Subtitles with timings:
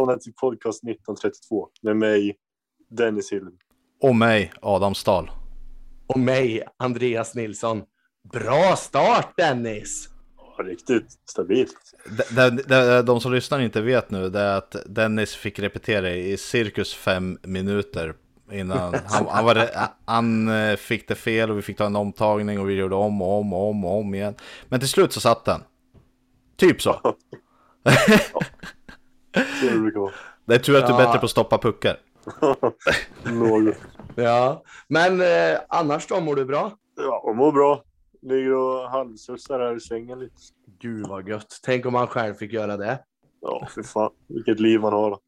[0.00, 2.36] välkomna till podcast 1932 med mig,
[2.90, 3.52] Dennis Hillen.
[4.00, 5.30] Och mig, Adam Stahl.
[6.06, 7.82] Och mig, Andreas Nilsson.
[8.32, 10.08] Bra start Dennis!
[10.36, 11.76] Ja, riktigt stabilt.
[12.30, 16.10] Det, det, det, de som lyssnar inte vet nu det är att Dennis fick repetera
[16.10, 18.14] i cirkus fem minuter
[18.52, 19.68] innan han, han, var,
[20.04, 23.22] han eh, fick det fel och vi fick ta en omtagning och vi gjorde om
[23.22, 24.34] och om och om och om igen.
[24.68, 25.60] Men till slut så satt den.
[26.56, 27.00] Typ så.
[29.32, 29.40] ja.
[29.60, 30.12] Så det brukar vara.
[30.44, 31.96] Det är tur att du är bättre på att stoppa puckar.
[33.32, 33.74] Något.
[34.14, 36.72] Ja, men eh, annars då, mår du bra?
[36.96, 37.82] Ja, jag mår bra.
[38.22, 40.34] Ligger och halvsussar här i sängen lite.
[40.80, 41.60] Gud vad gött.
[41.64, 42.98] Tänk om man själv fick göra det.
[43.40, 44.10] Ja, för fan.
[44.28, 45.18] Vilket liv man har.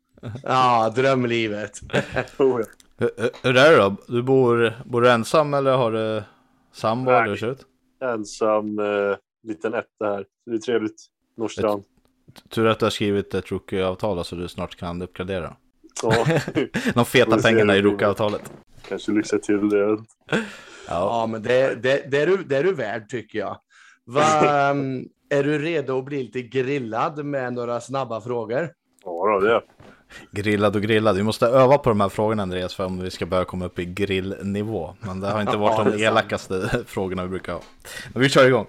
[0.43, 1.81] Ja, drömlivet.
[2.39, 2.67] Oh, ja.
[2.99, 3.11] Hur,
[3.43, 3.97] hur- är det då?
[4.09, 6.23] Du bor, bor du ensam eller har du
[6.73, 7.11] sambo?
[7.11, 7.55] Nej.
[8.05, 10.25] Ensam eh, liten etta här.
[10.47, 11.07] Det är trevligt.
[11.37, 11.85] Norrstrand.
[12.49, 15.57] Tur att du har skrivit ett rookie-avtal så du snart kan uppgradera.
[16.03, 16.27] Ja,
[16.95, 18.53] De feta pengarna i rookie-avtalet.
[18.89, 19.79] kanske lyxa till det.
[19.87, 19.97] Ja.
[20.89, 23.57] Ja, men det, det, det, är du, det är du värd tycker jag.
[24.05, 28.71] Va, ehm, är du redo att bli lite grillad med några snabba frågor?
[29.05, 29.63] Ja, då, det.
[30.31, 31.17] Grillad och grillad.
[31.17, 33.79] Vi måste öva på de här frågorna Andreas för om vi ska börja komma upp
[33.79, 34.95] i grillnivå.
[35.01, 37.61] Men det har inte varit Ja, de elakaste frågorna vi brukar ha.
[38.13, 38.67] Men vi kör igång.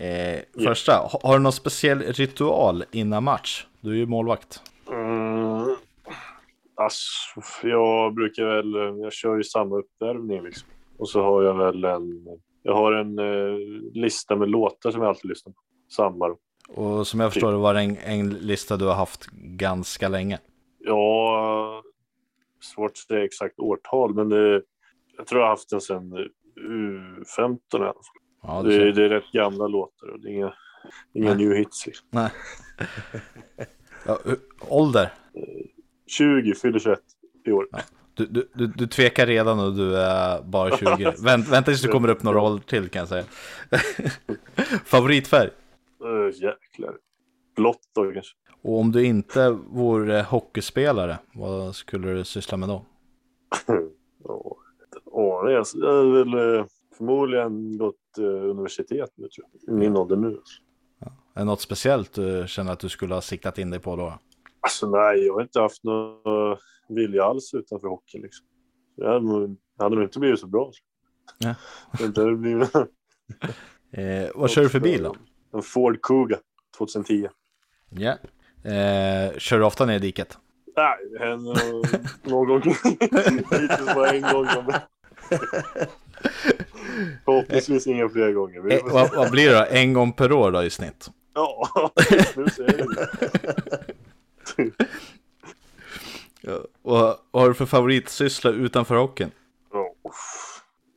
[0.00, 3.66] Eh, första, ha- har du någon speciell ritual innan match?
[3.80, 4.62] Du är ju målvakt.
[4.90, 5.76] Mm.
[6.74, 7.08] Alltså,
[7.62, 10.68] jag brukar väl, jag kör ju samma uppvärmning liksom.
[10.98, 12.26] Och så har jag väl en,
[12.62, 13.58] jag har en eh,
[13.92, 15.58] lista med låtar som jag alltid lyssnar på.
[15.96, 16.38] Samma då.
[16.68, 20.38] Och som jag förstår det var det en, en lista du har haft ganska länge.
[20.78, 21.82] Ja,
[22.74, 24.62] svårt att säga exakt årtal, men det,
[25.16, 26.12] jag tror jag har haft den sedan
[26.68, 28.19] U15 i alla fall.
[28.42, 28.92] Ja, Det, ser.
[28.92, 30.52] det är rätt gamla låtar och det är inga,
[31.12, 31.86] inga new hits.
[31.86, 32.06] Liksom.
[32.10, 32.30] Nej.
[34.06, 34.18] Ja,
[34.68, 35.12] ålder?
[36.06, 36.98] 20, fyller 21
[37.46, 37.66] i år.
[38.14, 40.86] Du, du, du, du tvekar redan och du är bara 20.
[41.24, 43.24] Vänt, vänta tills du kommer upp några år till kan jag säga.
[44.84, 45.50] Favoritfärg?
[46.04, 46.94] Uh, jäklar.
[47.56, 48.32] Blått då kanske.
[48.62, 52.84] Och om du inte vore hockeyspelare, vad skulle du syssla med då?
[54.24, 54.56] Ja,
[55.12, 56.64] ja, det är, alltså- jag har väl eh,
[56.98, 59.74] förmodligen gått universitet nu tror jag.
[59.74, 60.28] Min ålder nu.
[60.28, 60.62] Alltså.
[61.34, 64.18] Är det något speciellt du känner att du skulle ha siktat in dig på då?
[64.60, 66.56] alltså nej, jag har inte haft någon
[66.88, 68.46] vilja alls utanför hockeyn liksom.
[68.96, 70.72] Jag hade nog, jag hade nog inte blivit så bra.
[71.38, 71.54] Ja.
[72.00, 72.70] Inte hade blivit
[73.92, 75.16] Eh, vad kör du för bil då?
[75.52, 76.38] En Ford Kuga
[76.78, 77.28] 2010.
[77.88, 78.10] Ja.
[78.70, 80.38] Eh, kör du ofta ner i diket?
[80.76, 81.86] Nej, det händer nog
[82.22, 82.62] någon gång.
[83.50, 84.46] Hittills bara en gång.
[87.24, 88.60] Förhoppningsvis inga fler gånger.
[88.60, 89.66] Vi Eh, får vad, vad blir det då?
[89.70, 91.10] En gång per år då i snitt?
[91.34, 91.68] Ja,
[92.36, 93.08] nu ser jag det.
[96.40, 96.58] Ja.
[96.82, 99.30] Och vad har du för favoritsyssla utanför hockeyn?
[99.72, 99.94] Ja.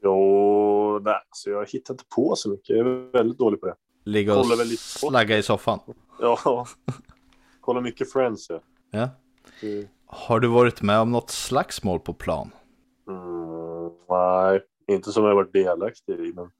[0.04, 2.70] Jo, nej, så jag hittar inte på så mycket.
[2.78, 3.76] Jag är väldigt dålig på det.
[4.06, 4.46] Ligga och
[4.80, 5.80] slagga i soffan?
[6.20, 6.68] Ja,
[7.62, 8.50] kolla mycket Friends.
[8.50, 8.60] Ja.
[8.92, 9.10] Ja.
[9.62, 12.50] Mm, Har du varit med om något slagsmål på plan?
[13.08, 16.34] Mm, nej, inte som jag varit delaktig i.
[16.34, 16.52] Men...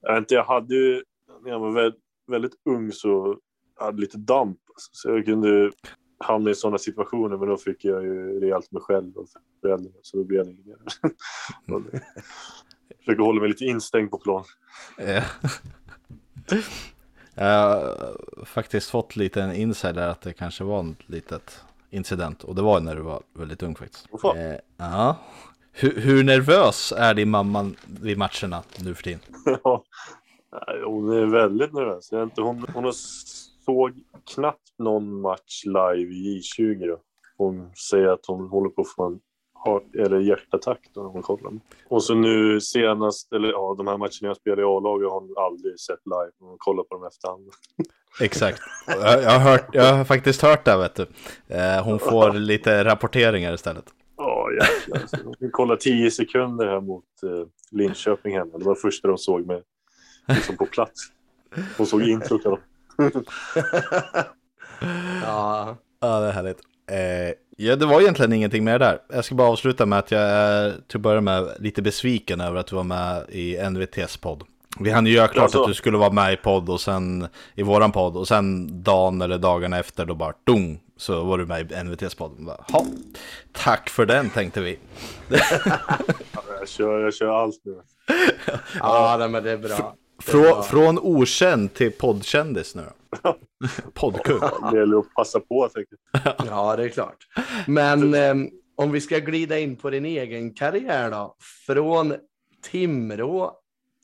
[0.00, 1.02] Jag, inte, jag hade ju,
[1.42, 1.92] när jag var
[2.26, 3.38] väldigt, ung så
[3.76, 4.58] hade lite damp.
[4.76, 5.70] Så jag kunde
[6.18, 9.26] hamna i sådana situationer, men då fick jag ju rejält mig själv och
[9.60, 9.96] föräldrarna.
[10.02, 10.78] Så då blev det inget mer.
[12.98, 14.44] Försöker hålla mig lite instängd på plan.
[14.98, 15.22] Ja.
[17.34, 22.44] Jag har faktiskt fått lite en insider att det kanske var en litet incident.
[22.44, 24.08] Och det var när du var väldigt ung faktiskt.
[24.36, 25.16] Eh, ja.
[25.72, 27.70] Hur, hur nervös är din mamma
[28.00, 29.20] vid matcherna nu för tiden?
[30.52, 32.12] Ja, hon är väldigt nervös.
[32.12, 32.92] Jag inte, hon, hon har
[33.64, 33.92] såg
[34.34, 36.86] knappt någon match live i J20.
[36.86, 36.98] Då.
[37.36, 39.20] Hon säger att hon håller på att få en
[39.98, 41.52] eller hjärtattack då när hon kollar.
[41.88, 45.34] Och så nu senast, eller ja, de här matcherna jag spelar i A-laget har hon
[45.36, 46.30] aldrig sett live.
[46.40, 47.48] Hon kollar på dem efterhand.
[48.20, 48.60] Exakt.
[48.86, 51.06] Jag, jag, har hört, jag har faktiskt hört det vet du.
[51.48, 53.84] Eh, hon får lite rapporteringar istället.
[54.22, 55.06] Ja, jäklar.
[55.06, 58.58] Så Hon kollar 10 sekunder här mot eh, Linköping hemma.
[58.58, 59.62] Det var det första de såg med
[60.28, 61.00] liksom på plats.
[61.76, 62.58] Hon såg introt av.
[65.22, 66.58] Ja, Ja, det är härligt.
[66.90, 68.98] Eh, ja, det var egentligen ingenting mer där.
[69.08, 72.56] Jag ska bara avsluta med att jag är till att börja med lite besviken över
[72.60, 74.42] att du var med i NVTs podd.
[74.80, 75.62] Vi hann ju göra klart Jaså?
[75.62, 79.22] att du skulle vara med i podd och sen i våran podd och sen dagen
[79.22, 82.44] eller dagarna efter då bara dong så var du med i NVTs podd.
[82.44, 82.86] Bara, "Ha,
[83.52, 84.78] Tack för den tänkte vi.
[85.28, 85.38] Ja,
[86.60, 87.80] Jag kör, jag kör allt nu.
[88.78, 89.68] ja nej, men det är bra.
[89.68, 90.62] Det är Frå, bra.
[90.62, 92.84] från okänd till poddkändis nu.
[93.94, 94.40] Poddkung.
[94.72, 96.46] Det gäller att passa på, tänker jag.
[96.46, 97.16] Ja, det är klart.
[97.66, 98.34] Men eh,
[98.76, 101.36] om vi ska glida in på din egen karriär då.
[101.66, 102.14] Från
[102.70, 103.52] Timrå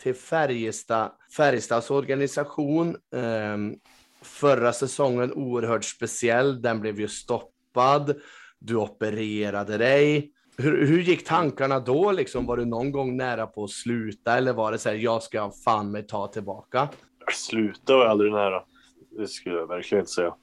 [0.02, 2.88] till Färjestad, Färjestads organisation.
[3.14, 3.56] Eh,
[4.26, 6.62] förra säsongen oerhört speciell.
[6.62, 8.14] Den blev ju stoppad.
[8.58, 10.32] Du opererade dig.
[10.58, 12.12] Hur, hur gick tankarna då?
[12.12, 12.46] Liksom?
[12.46, 15.50] Var du någon gång nära på att sluta eller var det så här, jag ska
[15.64, 16.88] fan mig ta tillbaka?
[17.32, 18.62] Sluta var jag aldrig nära.
[19.10, 20.34] Det skulle jag verkligen inte säga.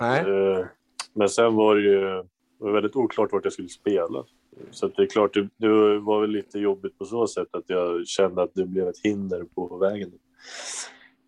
[0.00, 0.20] Nej.
[0.20, 0.66] Eh,
[1.14, 2.24] Men sen var det ju
[2.58, 4.24] var väldigt oklart vart jag skulle spela.
[4.70, 8.06] Så det är klart, det, det var väl lite jobbigt på så sätt att jag
[8.06, 10.12] kände att det blev ett hinder på vägen.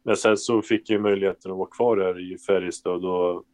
[0.04, 3.44] Men sen så fick jag möjligheten att vara kvar här i Färjestad och då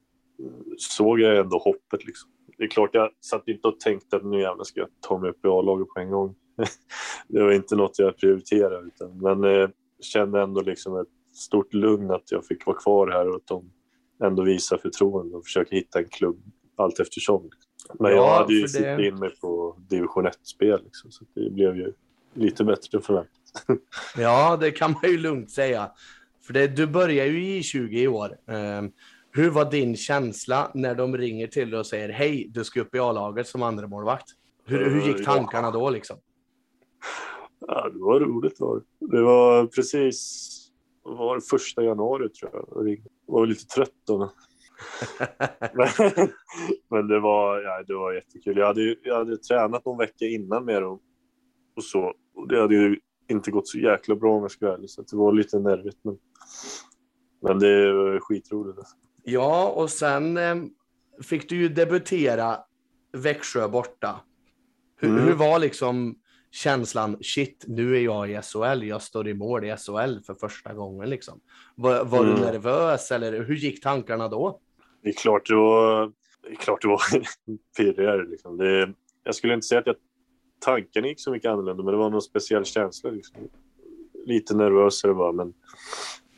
[0.78, 2.06] såg jag ändå hoppet.
[2.06, 2.30] Liksom.
[2.58, 5.30] Det är klart, jag satt inte och tänkte att nu jävlar ska jag ta mig
[5.30, 6.34] upp i A-laget på en gång.
[7.28, 8.86] det var inte något jag prioriterade.
[8.86, 9.68] Utan, men eh,
[10.00, 13.70] kände ändå liksom ett stort lugn att jag fick vara kvar här och att de
[14.24, 16.42] ändå visar förtroende och försöker hitta en klubb
[16.76, 17.50] allt eftersom.
[17.98, 21.50] Men Ja, jag hade ju för det- in mig på division 1-spel liksom, så det
[21.50, 21.92] blev ju
[22.34, 23.24] lite bättre för mig.
[24.16, 25.90] Ja, det kan man ju lugnt säga.
[26.46, 28.36] För det, du börjar ju i 20 i år.
[28.48, 28.82] Eh,
[29.30, 32.94] hur var din känsla när de ringer till dig och säger hej, du ska upp
[32.94, 34.26] i A-laget som andra målvakt?
[34.64, 36.16] Hur, hur gick Eh, tankarna då liksom?
[37.66, 38.60] Ja, det var roligt.
[38.60, 39.22] Var det.
[39.22, 40.50] var precis
[41.02, 42.88] var första januari tror jag.
[42.88, 44.18] Jag var lite trött då.
[45.74, 45.88] Men,
[46.90, 48.56] men, det, var, ja, det var jättekul.
[48.56, 51.00] Jag hade, jag hade tränat någon vecka innan med dem.
[51.76, 52.14] Och så.
[52.34, 53.00] Och det hade ju
[53.30, 54.90] inte gått så jäkla bra om jag ska vara ärlig.
[54.90, 55.98] Så det var lite nervigt.
[56.02, 56.18] Men,
[57.42, 58.78] men det var skitroligt.
[58.78, 58.96] Alltså.
[59.22, 60.54] Ja, och sen eh,
[61.22, 62.58] fick du ju debutera
[63.12, 64.20] Växjö borta.
[64.96, 65.24] Hur, Mm.
[65.24, 66.14] hur var liksom
[66.50, 67.16] känslan?
[67.22, 68.82] Shit, nu är jag i SHL.
[68.82, 71.40] Jag står i mål i SHL för första gången liksom.
[71.74, 72.40] Var, var du Mm.
[72.42, 74.60] nervös eller hur gick tankarna då?
[75.02, 76.12] Det är klart det var,
[76.42, 77.00] det är klart det var
[77.76, 78.24] pirrigare.
[78.28, 78.56] Liksom.
[78.56, 78.92] Det,
[79.24, 79.96] jag skulle inte säga att jag,
[80.58, 83.10] tanken gick så mycket annorlunda, men det var någon speciell känsla.
[83.10, 83.36] Liksom.
[84.26, 85.52] Lite nervösare bara, men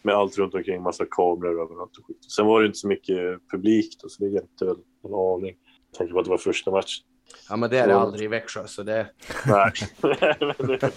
[0.02, 2.32] med allt runt omkring, massa kameror överallt och skit.
[2.36, 5.56] Sen var det inte så mycket publik då, så det hjälpte väl en aning.
[5.90, 7.04] Jag tänker på att det var första matchen.
[7.48, 9.10] Ja, men det är det aldrig i Växjö, så det...
[9.46, 9.72] Nej,
[10.40, 10.90] men det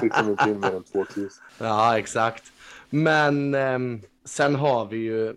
[0.00, 1.44] de inte in mer än två tusen.
[1.58, 2.52] Ja, exakt.
[2.90, 5.34] Men ehm, sen har vi ju...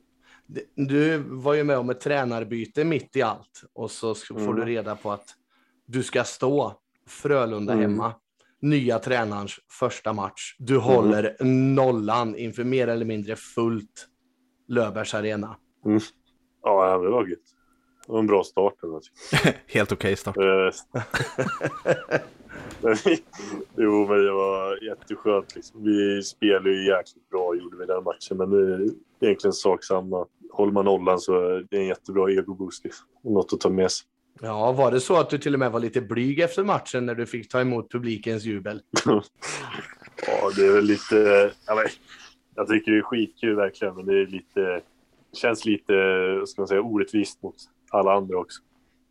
[0.75, 4.55] Du var ju med om ett tränarbyte mitt i allt och så får Mm.
[4.55, 5.25] du reda på att
[5.85, 6.73] du ska stå
[7.07, 7.81] Frölunda Mm.
[7.91, 8.13] hemma.
[8.61, 10.55] Nya tränarens första match.
[10.59, 11.35] Du håller
[11.75, 14.07] nollan inför mer eller mindre fullt
[14.67, 15.55] Löfbergs arena.
[16.63, 17.39] Ja, det var gött.
[18.05, 18.73] Det var en bra start.
[19.67, 20.37] Helt okej start.
[20.37, 20.43] Eh,
[23.77, 25.55] jo, men det var jätteskönt.
[25.55, 25.83] Liksom.
[25.83, 28.37] Vi spelade ju jäkligt bra, gjorde vi den matchen.
[28.37, 28.89] Men det är
[29.21, 30.25] egentligen sak samma.
[30.51, 32.83] Håller man nollan så är det en jättebra egoboost.
[32.83, 33.07] Liksom.
[33.23, 34.07] Något att ta med sig.
[34.41, 37.15] Ja, var det så att du till och med var lite blyg efter matchen när
[37.15, 38.81] du fick ta emot publikens jubel?
[40.27, 41.51] Ja, det är väl lite...
[42.55, 44.81] Jag tycker det är skitkul verkligen, men det är lite...
[45.33, 45.93] känns lite,
[46.47, 47.55] ska man säga, orättvist mot
[47.91, 48.61] alla andra också.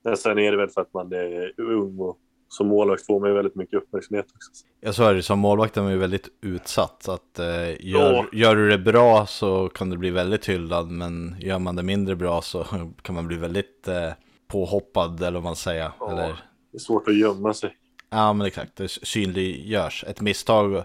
[0.05, 3.29] Men sen är det väl för att man är ung och som målvakt får man
[3.29, 4.65] ju väldigt mycket uppmärksamhet också.
[4.81, 7.03] Jag sa det, som målvakt är man ju väldigt utsatt.
[7.03, 8.27] Så att, eh, gör, Ja.
[8.33, 12.17] gör du det bra så kan du bli väldigt hyllad, men gör man det mindre
[12.17, 12.65] bra så
[13.03, 14.13] kan man bli väldigt eh,
[14.53, 15.91] påhoppad, eller vad man säger.
[16.01, 16.13] Ja.
[16.13, 16.27] Eller,
[16.73, 17.77] Det är svårt att gömma sig.
[18.11, 20.05] ja, men exakt, det synliggörs.
[20.09, 20.85] Ett misstag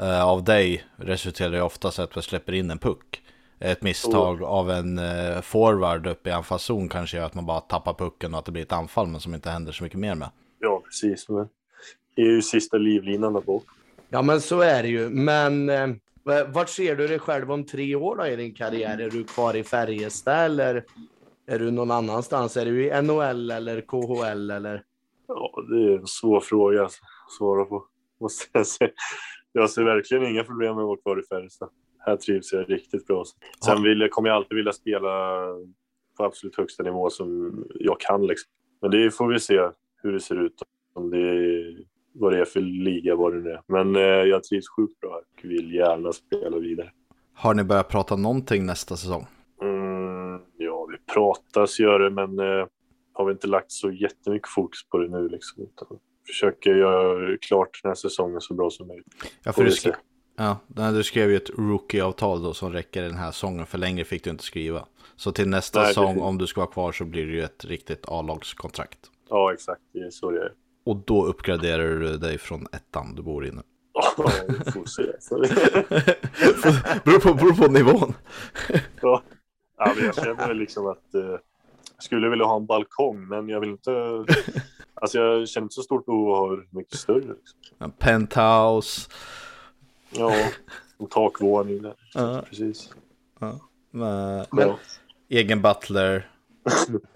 [0.00, 3.22] eh, av dig resulterar ju oftast i att du släpper in en puck.
[3.58, 7.94] Ett misstag av en eh, forward uppe i anfallszon kanske gör att man bara tappar
[7.94, 10.28] pucken och att det blir ett anfall, men som inte händer så mycket mer med.
[10.58, 11.28] Ja, precis.
[11.28, 11.48] Men
[12.16, 13.64] det är ju sista livlinan där bak.
[14.08, 15.08] Ja, men så är det ju.
[15.08, 15.88] Men eh,
[16.48, 18.98] vart ser du dig själv om tre år då i din karriär?
[18.98, 20.84] Är du kvar i Färjestad eller
[21.50, 22.56] är du någon annanstans?
[22.56, 24.82] Är du i NHL eller KHL eller?
[25.26, 26.92] Ja, det är en svår fråga att
[27.38, 27.84] svara på.
[28.20, 28.90] Måste jag, säga.
[29.52, 31.68] jag ser verkligen inga problem med att vara kvar i Färjestad.
[31.98, 33.24] Här trivs jag riktigt bra.
[33.64, 35.08] Sen vill jag, kommer jag alltid vilja spela
[36.16, 38.26] på absolut högsta nivå som jag kan.
[38.26, 38.50] Liksom.
[38.82, 39.70] Men det får vi se
[40.02, 40.62] hur det ser ut.
[40.94, 41.76] Om det är,
[42.12, 43.62] vad det är för liga, vad det nu är.
[43.66, 46.90] Men eh, jag trivs sjukt bra här och vill gärna spela vidare.
[47.34, 49.26] Har ni börjat prata någonting nästa säsong?
[51.14, 52.66] Pratas gör det, men eh,
[53.12, 55.28] har vi inte lagt så jättemycket fokus på det nu.
[55.28, 59.06] Liksom, utan försöker göra klart den här säsongen så bra som möjligt.
[59.42, 59.94] Ja, för du, se.
[60.36, 60.58] ja,
[60.90, 64.30] du skrev ju ett rookie-avtal då som räcker den här säsongen, för längre fick du
[64.30, 64.86] inte skriva.
[65.16, 66.22] Så till nästa Nej, säsong, precis.
[66.22, 68.98] om du ska vara kvar, så blir det ju ett riktigt A-lagskontrakt.
[69.28, 69.80] Ja, exakt.
[69.92, 70.52] Det är så det är.
[70.84, 73.62] Och då uppgraderar du dig från ettan du bor i nu.
[73.92, 74.14] Ja,
[74.48, 75.02] vi får se.
[77.04, 78.14] Beror, på, beror på nivån.
[79.02, 79.22] ja,
[79.84, 81.20] Ja, men jag känner väl liksom att eh,
[81.94, 84.24] jag skulle vilja ha en balkong, men jag vill inte.
[84.94, 87.20] Alltså, jag känner inte så stort behov av att ha mycket större.
[87.20, 87.58] Liksom.
[87.78, 89.10] En penthouse.
[90.10, 90.32] Ja,
[90.98, 91.94] en takvåning där.
[92.14, 92.42] Ja.
[92.48, 92.90] Precis.
[93.90, 94.78] Med Men- Ja.
[95.28, 96.30] egen butler.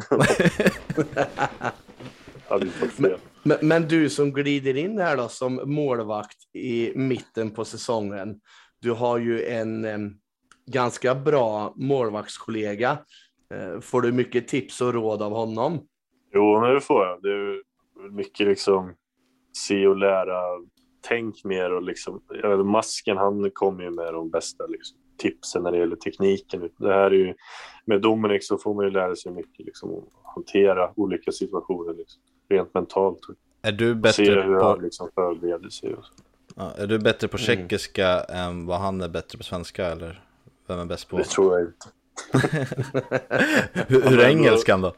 [2.96, 3.18] Fel.
[3.42, 8.40] Men, men du som glider in här då som målvakt i mitten på säsongen.
[8.80, 9.84] Du har ju en
[10.66, 12.98] ganska bra målvaktskollega.
[13.54, 15.80] Eh, får du mycket tips och råd av honom?
[16.34, 17.22] Jo, men det får jag.
[17.22, 17.60] Det är
[18.10, 18.94] mycket liksom
[19.56, 20.40] se och lära.
[21.08, 22.22] Tänk mer och liksom.
[22.42, 26.70] Jag vet, masken, han kommer ju med de bästa liksom, tipsen när det gäller tekniken.
[26.78, 27.34] Det här är ju
[27.84, 32.22] med Dominic så får man ju lära sig mycket liksom att hantera olika situationer liksom,
[32.48, 33.18] rent mentalt.
[33.62, 35.94] Är du Se bättre hur han på, liksom förbereder sig.
[35.94, 36.12] Och så.
[36.56, 37.46] ja, är du bättre på Mm.
[37.46, 40.24] tjeckiska än vad han är bättre på svenska eller?
[40.66, 41.16] Vem är bäst på?
[41.16, 41.88] Det tror jag inte.
[43.88, 44.94] Hur, hur är engelskan då?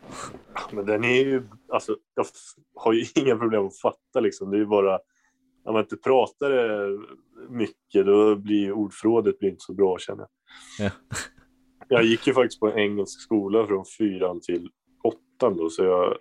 [0.73, 2.27] Men den är ju, alltså, jag
[2.75, 4.51] har ju inga problem att fatta liksom.
[4.51, 4.99] Det är ju bara,
[5.65, 6.99] när man inte pratar det
[7.49, 10.27] mycket, då blir ordförrådet blir inte så bra känner
[10.79, 10.87] jag.
[10.87, 10.91] Ja.
[11.89, 14.69] Jag gick ju faktiskt på en engelsk skola från fyran till
[15.03, 16.17] åttan då, så jag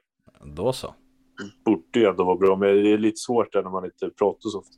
[0.55, 0.95] Då så.
[1.65, 2.55] Borde ju ändå vara bra.
[2.55, 4.77] Men det är lite svårt där när man inte pratar så ofta.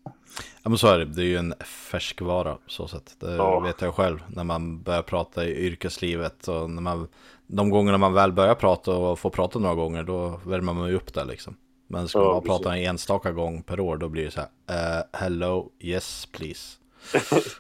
[0.64, 1.54] Ja men så är det, det är ju en
[1.92, 3.16] färskvara så sätt.
[3.20, 3.60] Det Ja.
[3.60, 7.08] vet jag själv när man börjar prata i yrkeslivet och när man,
[7.48, 10.96] de gångerna man väl börjar prata och får prata några gånger då värmer man ju
[10.96, 11.58] upp där liksom.
[11.90, 12.48] Men ska man Ja, precis.
[12.64, 16.78] prata en enstaka gång per år då blir det så här, eh, hello, yes please.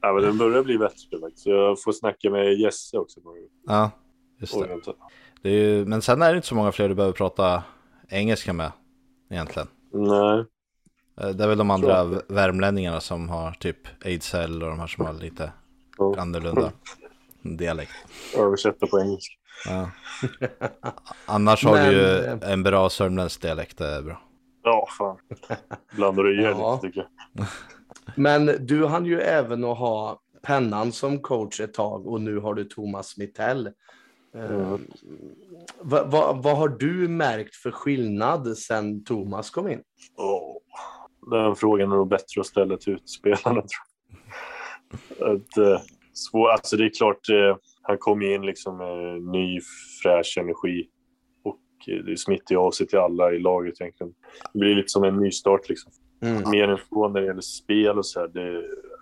[0.00, 1.46] ja, men den börjar bli bättre faktiskt.
[1.46, 3.20] Jag får snacka med Jesse också.
[3.66, 3.90] Ja,
[4.40, 4.78] just det.
[5.42, 7.62] det ju, men sen är det inte så många fler du behöver prata
[8.14, 8.72] engelska med
[9.30, 9.68] egentligen.
[9.92, 10.44] Nej,
[11.20, 15.06] Eh, Det är väl de andra värmlänningarna som har typ Ejdsell och de här som
[15.06, 15.52] har lite
[15.98, 16.14] Ja.
[16.18, 16.72] annorlunda
[17.42, 17.92] dialekt.
[18.38, 19.34] översätta på engelska.
[19.68, 19.90] Ja.
[21.26, 24.22] Annars har Men, du ju eh, en bra sörmländsk dialekt, det är bra.
[24.62, 25.16] Ja, fan.
[25.96, 26.74] Blandar du ihjäl Ja.
[26.74, 27.46] lite tycker jag.
[28.16, 32.54] Men du hann ju även att ha pennan som coach ett tag och nu har
[32.54, 33.70] du Thomas Mittell.
[34.34, 34.86] Eh, Mm.
[35.80, 39.82] vad, vad, vad har du märkt för skillnad sen Thomas kom in?
[40.16, 40.56] Åh,
[41.30, 43.62] Den frågan är nog bättre att ställa till utspelarna.
[45.20, 45.80] Att, eh,
[46.12, 49.60] svår, alltså det är klart, eh, han kom in liksom med ny
[50.02, 50.88] fräsch energi
[51.44, 54.14] och eh, det smittar ju av sig till alla i laget egentligen.
[54.52, 55.92] Det blir lite som en nystart liksom.
[56.22, 56.50] Mm.
[56.50, 58.56] Mer än så när det gäller spel och så här, det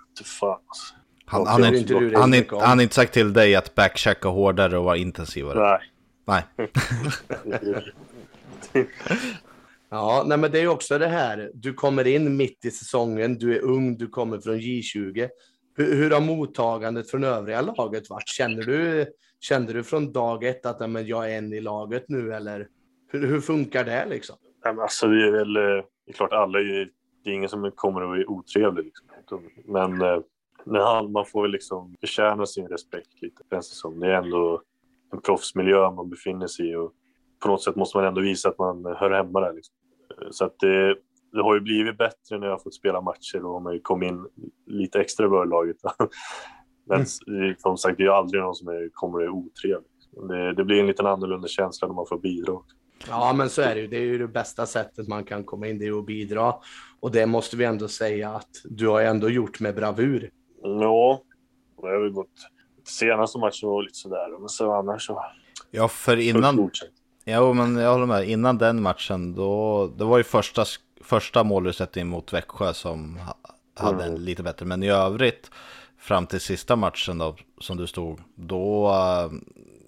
[0.09, 0.95] inte fan alltså.
[1.33, 3.75] Han, han, är är inte, han, rädd är, han har inte sagt till dig att
[3.75, 5.79] backchecka hårdare och vara intensivare.
[6.27, 6.45] Nej.
[6.55, 6.69] Nej.
[9.93, 11.51] Ja, nej, men det är ju också det här.
[11.55, 15.29] Du kommer in mitt i säsongen, du är ung, du kommer från J20.
[15.77, 18.29] Hur, hur har mottagandet från övriga laget varit?
[18.29, 19.07] Känner du,
[19.41, 22.69] kände du från dag ett att men jag är en i laget nu eller
[23.13, 24.37] hur, hur funkar det liksom?
[24.65, 26.91] Nej, men alltså det är väl, eh, det är klart alla är ju,
[27.25, 29.07] det är ingen som kommer att vara otrevlig liksom.
[29.65, 30.03] Men
[30.65, 34.01] när han, man får väl liksom förtjäna sin respekt lite, känns det som.
[34.01, 34.63] Det är ändå
[35.13, 36.93] en proffsmiljö man befinner sig i och
[37.43, 39.75] på något sätt måste man ändå visa att man hör hemma där liksom.
[40.31, 40.97] Så att det,
[41.33, 43.81] det har ju blivit bättre när jag har fått spela matcher och har man ju
[43.81, 44.27] kommit in
[44.67, 45.77] lite extra i laget.
[46.87, 47.55] Men mm.
[47.59, 49.89] som sagt, det är aldrig någon som är, kommer att vara otrevlig.
[50.29, 52.59] Det, det blir en liten annorlunda känsla när man får bidra.
[53.09, 53.87] Ja, men så är det ju.
[53.87, 56.55] Det är ju det bästa sättet man kan komma in, det är att bidra.
[57.01, 60.31] Och det måste vi ändå säga att du har ändå gjort med bravur.
[60.63, 61.21] Ja,
[61.83, 62.29] det har väl gått.
[62.85, 65.25] Senaste matchen var lite sådär, men så annars så...
[65.71, 66.71] Ja, för innan,
[67.25, 68.29] ja, men jag håller med.
[68.29, 70.65] Innan den matchen, då, det var ju första,
[71.01, 73.37] första målutsättningen mot Växjö som ha-
[73.77, 74.15] hade Mm.
[74.17, 74.67] en lite bättre.
[74.67, 75.51] Men i övrigt,
[75.99, 79.31] fram till sista matchen då, som du stod, då eh,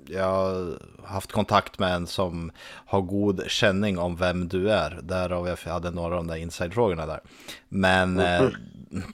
[0.09, 2.51] jag har haft kontakt med en som
[2.87, 5.01] har god känning om vem du är.
[5.03, 7.21] Därav jag hade några av de där inside-frågorna där.
[7.69, 8.43] Men, eh,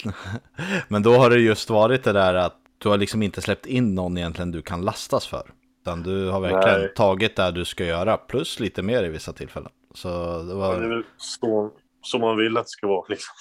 [0.89, 3.95] men då har det just varit det där att du har liksom inte släppt in
[3.95, 5.51] någon egentligen du kan lastas för.
[5.83, 6.95] Utan du har verkligen Nej.
[6.97, 9.71] tagit det du ska göra, plus lite mer i vissa tillfällen.
[9.95, 10.09] Så
[10.43, 11.71] det Ja, var, det är väl så,
[12.03, 13.05] så man vill att det ska vara.
[13.09, 13.35] Liksom.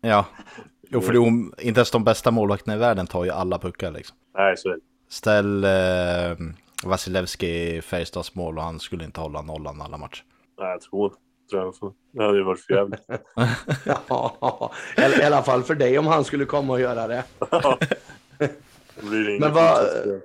[0.00, 0.24] ja.
[0.90, 3.90] Jo, för det, om- inte ens de bästa målvakterna i världen tar ju alla puckar
[3.90, 4.16] liksom.
[4.34, 4.80] Nej, så är det.
[5.08, 6.46] Ställ eh,
[6.86, 10.24] Vasilevski i Färjestads mål och han skulle inte hålla nollan alla matcher.
[10.58, 11.12] Nej, jag tror
[11.50, 13.00] tror Det hade ju varit för jävligt.
[14.08, 14.72] Ja,
[15.20, 17.24] i alla fall för dig om han skulle komma och göra det.
[19.10, 20.20] Det Men vad-.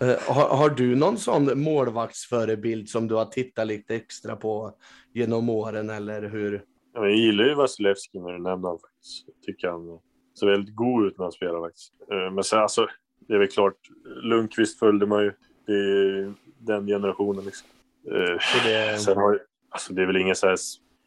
[0.00, 4.72] Eh, Har, har du någon sån målvaktsförebild som du har tittat lite extra på
[5.14, 6.62] genom åren eller hur?
[6.94, 9.24] Jag gillar ju Vasilevski när du nämnde honom faktiskt.
[9.26, 9.98] Jag tycker han
[10.38, 11.92] ser väldigt god ut när han spelar faktiskt.
[12.12, 12.86] Eh, Men sen alltså,
[13.28, 13.76] det är väl klart,
[14.22, 15.32] Lundqvist följde man ju.
[15.66, 17.68] Det är den generationen liksom.
[18.12, 20.56] Eh, Så det, Sen har, alltså det är väl inget så här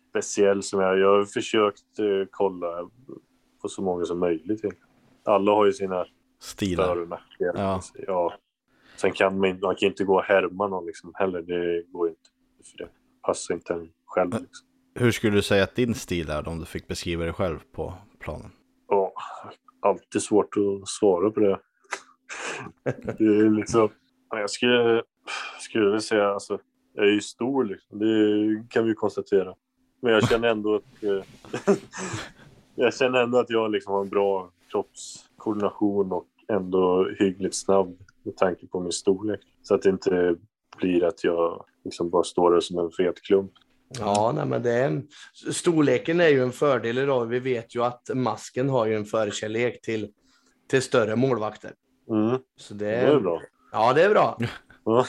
[0.10, 1.00] speciellt som jag...
[1.00, 2.90] Jag har försökt eh, kolla
[3.62, 4.62] på så många som möjligt.
[5.26, 6.06] Alla har ju sina
[6.42, 6.84] Stilar.
[6.88, 7.62] för och nackdelar.
[7.64, 7.82] Ja.
[8.08, 8.34] Ja.
[8.96, 11.42] Sen kan man, inte- man kan inte gå och härma någon liksom heller.
[11.42, 12.20] Det går inte.
[12.72, 12.90] För det
[13.22, 14.32] passar inte en själv.
[14.32, 14.68] Liksom.
[14.96, 17.94] Hur skulle du säga att din stil är om du fick beskriva dig själv på
[18.20, 18.52] planen?
[18.88, 19.14] Ja,
[19.80, 21.60] alltid svårt att svara på det.
[23.18, 23.90] Det är liksom...
[24.30, 25.04] ja, Jag skulle,
[25.60, 26.60] skulle säga, alltså,
[26.94, 28.00] jag är ju stor liksom.
[28.00, 29.54] Det kan vi ju konstatera.
[30.02, 31.04] Men jag känner ändå att...
[31.04, 31.74] eh,
[32.76, 38.38] jag känner ändå att jag liksom har en bra kroppskoordination och ändå hyggligt snabb med
[38.38, 39.40] tanke på min storlek.
[39.64, 40.36] Så att det inte
[40.78, 43.52] blir att jag liksom bara står där som en fet klump.
[44.00, 45.02] ja, nej, men det är,
[45.52, 47.26] storleken är ju en fördel idag.
[47.26, 50.14] Vi vet ju att masken har ju en förkärlek till,
[50.70, 51.72] till större målvakter.
[52.10, 53.42] Mm, Så det, det är bra.
[53.72, 54.38] Ja, det är bra.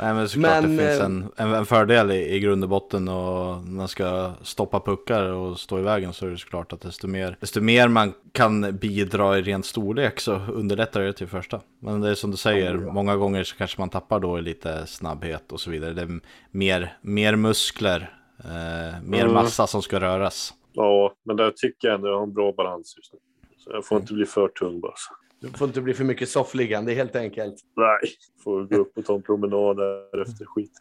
[0.00, 2.70] Nej men såklart Men, det finns eh, en, en, en fördel i, i grund och
[2.70, 6.80] botten och man ska stoppa puckar och stå i vägen så är det såklart att
[6.80, 11.60] desto mer, desto mer man kan bidra i ren storlek så underlättar det till första.
[11.80, 14.42] Men det är som du säger, Ja, många gånger så kanske man tappar då i
[14.42, 15.92] lite snabbhet och så vidare.
[15.92, 19.34] Det är mer, mer muskler, eh, mer Mm.
[19.34, 20.54] massa som ska röras.
[20.72, 23.18] Ja, men där tycker jag ändå jag har en bra balans just nu.
[23.58, 24.94] Så jag får inte bli för tung bara.
[25.40, 27.54] Du får inte bli för mycket soffliggande helt enkelt.
[27.76, 28.12] Nej,
[28.44, 30.72] får gå upp och ta en promenad där efter skit.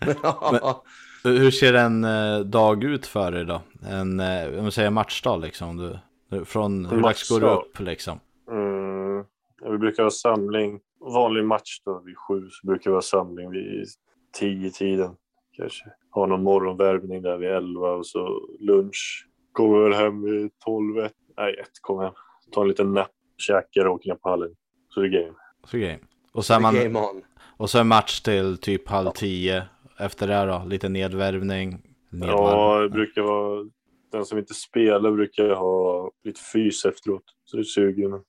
[0.22, 0.84] Ja,
[1.24, 3.62] Hur ser en eh, dag ut för dig då?
[3.88, 5.76] En, eh, om vi säger matchdag liksom.
[5.76, 5.98] Du,
[6.30, 8.20] du, från hur dags går du upp liksom?
[8.50, 9.24] Mm.
[9.72, 13.86] Vi brukar ha samling, vanlig match då vid sju, så brukar vi ha samling vid
[14.32, 15.10] tio tiden.
[15.56, 19.28] Kanske ha någon morgonvärmning där vid elva och så lunch.
[19.52, 21.12] Kommer väl hem vid tolv, ett.
[21.36, 22.12] Nej, ett kommer hem.
[22.52, 24.50] Ta en liten napp, käkar och åker ner på hallen.
[24.88, 25.34] Så det är game.
[25.64, 25.98] Så game.
[26.32, 27.22] Och så är man, game on.
[27.56, 29.62] Och så en match till typ halv tio.
[29.98, 31.82] Efter det då, lite nedvärvning.
[32.10, 32.38] nedvarv.
[32.38, 33.70] Ja, det brukar vara...
[34.12, 37.22] Den som inte spelar brukar ha lite fys efteråt.
[37.44, 38.10] Så det är sugen.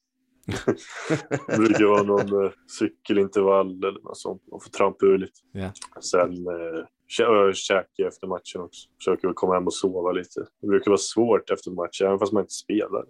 [1.48, 4.42] det brukar vara någon eh, cykelintervall eller något sånt.
[4.52, 5.40] Man får trampa ur lite.
[5.52, 5.72] Ja.
[6.02, 6.86] Sen eh,
[7.18, 8.90] kä- äh, käka efter matchen också.
[8.98, 10.46] Försöker komma hem och sova lite.
[10.62, 13.06] Det brukar vara svårt efter matchen, även fast man inte spelar.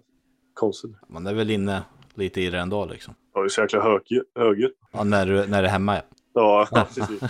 [0.54, 0.90] Konstigt.
[1.08, 1.82] Man är väl inne
[2.14, 3.14] lite i det ändå liksom.
[3.34, 4.76] Ja, det är så jäkla hög- högljutt.
[4.92, 6.02] Ja, när, du, när det är hemma ja.
[6.34, 7.20] Ja, precis.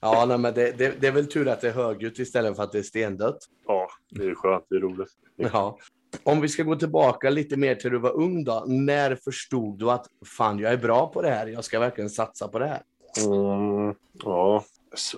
[0.00, 2.62] Ja, nej, men det, det, det är väl tur att det är högljutt istället för
[2.62, 3.38] att det är stendött.
[3.66, 4.64] Ja, det är skönt.
[4.70, 5.08] Det är roligt.
[5.36, 5.78] Ja.
[6.22, 8.64] Om vi ska gå tillbaka lite mer till du var ung då.
[8.66, 10.06] När förstod du att
[10.38, 11.46] fan, jag är bra på det här.
[11.46, 12.82] Jag ska verkligen satsa på det här.
[13.26, 14.64] Mm, ja,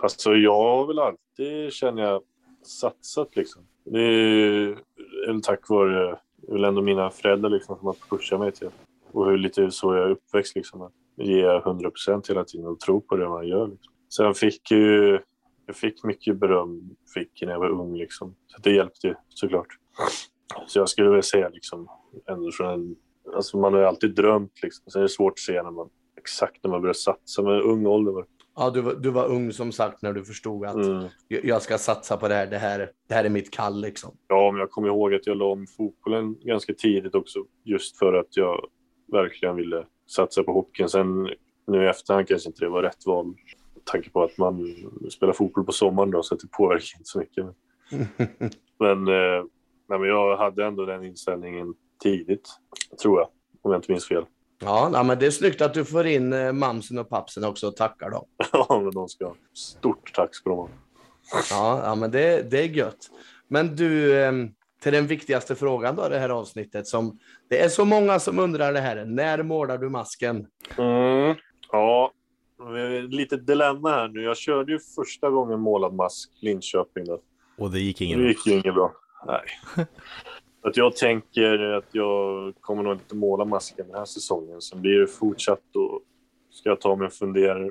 [0.03, 2.23] alltså jag har väl alltid, känner jag,
[2.63, 3.63] satsat liksom.
[3.85, 8.53] Det är tack vare, det är väl ändå mina föräldrar liksom som har pushat mig
[8.53, 8.71] till.
[9.13, 10.83] Och hur lite så jag är uppväxt liksom.
[10.83, 13.67] Att ge 100 procent hela tiden och tro på det man gör.
[13.67, 13.93] Liksom.
[14.17, 15.19] Sen fick ju,
[15.67, 18.35] jag fick mycket beröm fick när jag var ung liksom.
[18.47, 19.79] Så det hjälpte ju såklart.
[20.67, 21.89] Så jag skulle väl säga liksom,
[22.29, 22.97] ändå från en,
[23.35, 24.91] alltså man har ju alltid drömt liksom.
[24.91, 27.43] Sen är det svårt att säga när man, exakt när man börjar satsa.
[27.43, 28.27] Men ung ålder var
[28.59, 31.09] Ja, du, var- du var ung som sagt när du förstod att Mm.
[31.29, 32.47] jag, ska satsa på det här.
[32.47, 34.17] Det här, det här är mitt kall liksom.
[34.29, 37.39] Ja, men jag kommer ihåg att jag la om fotbollen ganska tidigt också.
[37.65, 38.67] Just för att jag
[39.13, 40.89] verkligen ville satsa på hockeyn.
[40.89, 41.29] Sen
[41.67, 43.27] nu i efterhand kanske inte det var rätt val.
[43.27, 44.75] Med tanke på att man
[45.11, 47.47] spelar fotboll på sommaren då, så att det påverkar inte så mycket.
[48.79, 49.45] Men, eh,
[49.89, 52.49] nej, men jag hade ändå den inställningen tidigt,
[53.03, 53.29] tror jag.
[53.63, 54.25] Om jag inte minns fel.
[54.61, 57.69] Ja, nej, men det är snyggt att du får in eh, mamsen och pappsen också
[57.69, 58.25] och tackar dem.
[58.53, 60.69] Ja, men de ska stort tack ska de ha.
[61.51, 63.11] Ja, ja men det, det är gött.
[63.49, 64.33] Men du, eh,
[64.83, 66.87] till den viktigaste frågan då, det här avsnittet.
[66.87, 67.19] Som,
[67.49, 69.05] det är så många som undrar det här.
[69.05, 70.47] När målar du masken?
[70.79, 71.37] Mm.
[71.73, 72.13] Ja,
[73.09, 74.23] lite dilemma här nu.
[74.23, 77.05] Jag körde ju första gången målad mask Linköping.
[77.05, 77.21] Då.
[77.59, 78.93] Och det gick ingen Det gick ju inget bra.
[79.27, 79.41] Nej.
[80.63, 84.61] Att jag tänker att jag kommer nog inte måla masken den här säsongen.
[84.61, 86.03] Sen blir det fortsatt och
[86.51, 87.71] ska jag ta mig en funderare.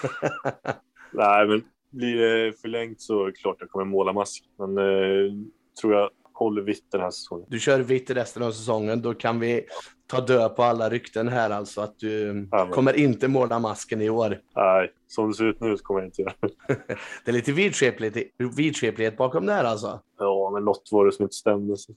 [1.12, 4.44] Nej, men blir det förlängt så är det klart jag kommer måla mask.
[4.58, 5.32] Men eh,
[5.80, 7.46] tror jag håller vitt den här säsongen.
[7.50, 9.02] Du kör vitt resten av säsongen.
[9.02, 9.64] Då kan vi
[10.06, 14.02] ta död på alla rykten här alltså att du Ja, men- kommer inte måla masken
[14.02, 14.40] i år.
[14.56, 16.34] Nej, som det ser ut nu så kommer jag inte göra
[16.68, 17.30] det.
[17.30, 20.00] Är lite vidskeplighet, vidskeplighet bakom det här alltså.
[20.18, 21.76] Ja, men något var det som inte stämde.
[21.76, 21.92] Så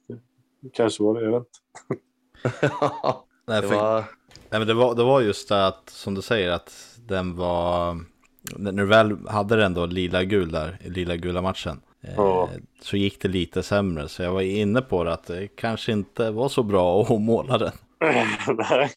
[0.61, 1.47] det kanske var det, jag vet
[1.89, 2.03] inte.
[3.47, 3.99] Nej, för, var...
[4.49, 7.97] nej, men det var, det var just det att, som du säger, att den var...
[8.57, 11.81] När du väl hade den då lila-gul där, i lila-gula matchen.
[12.03, 12.49] Eh, Ja.
[12.81, 16.31] Så gick det lite sämre, så jag var inne på det att det kanske inte
[16.31, 17.71] var så bra att måla den.
[18.69, 18.89] Nej.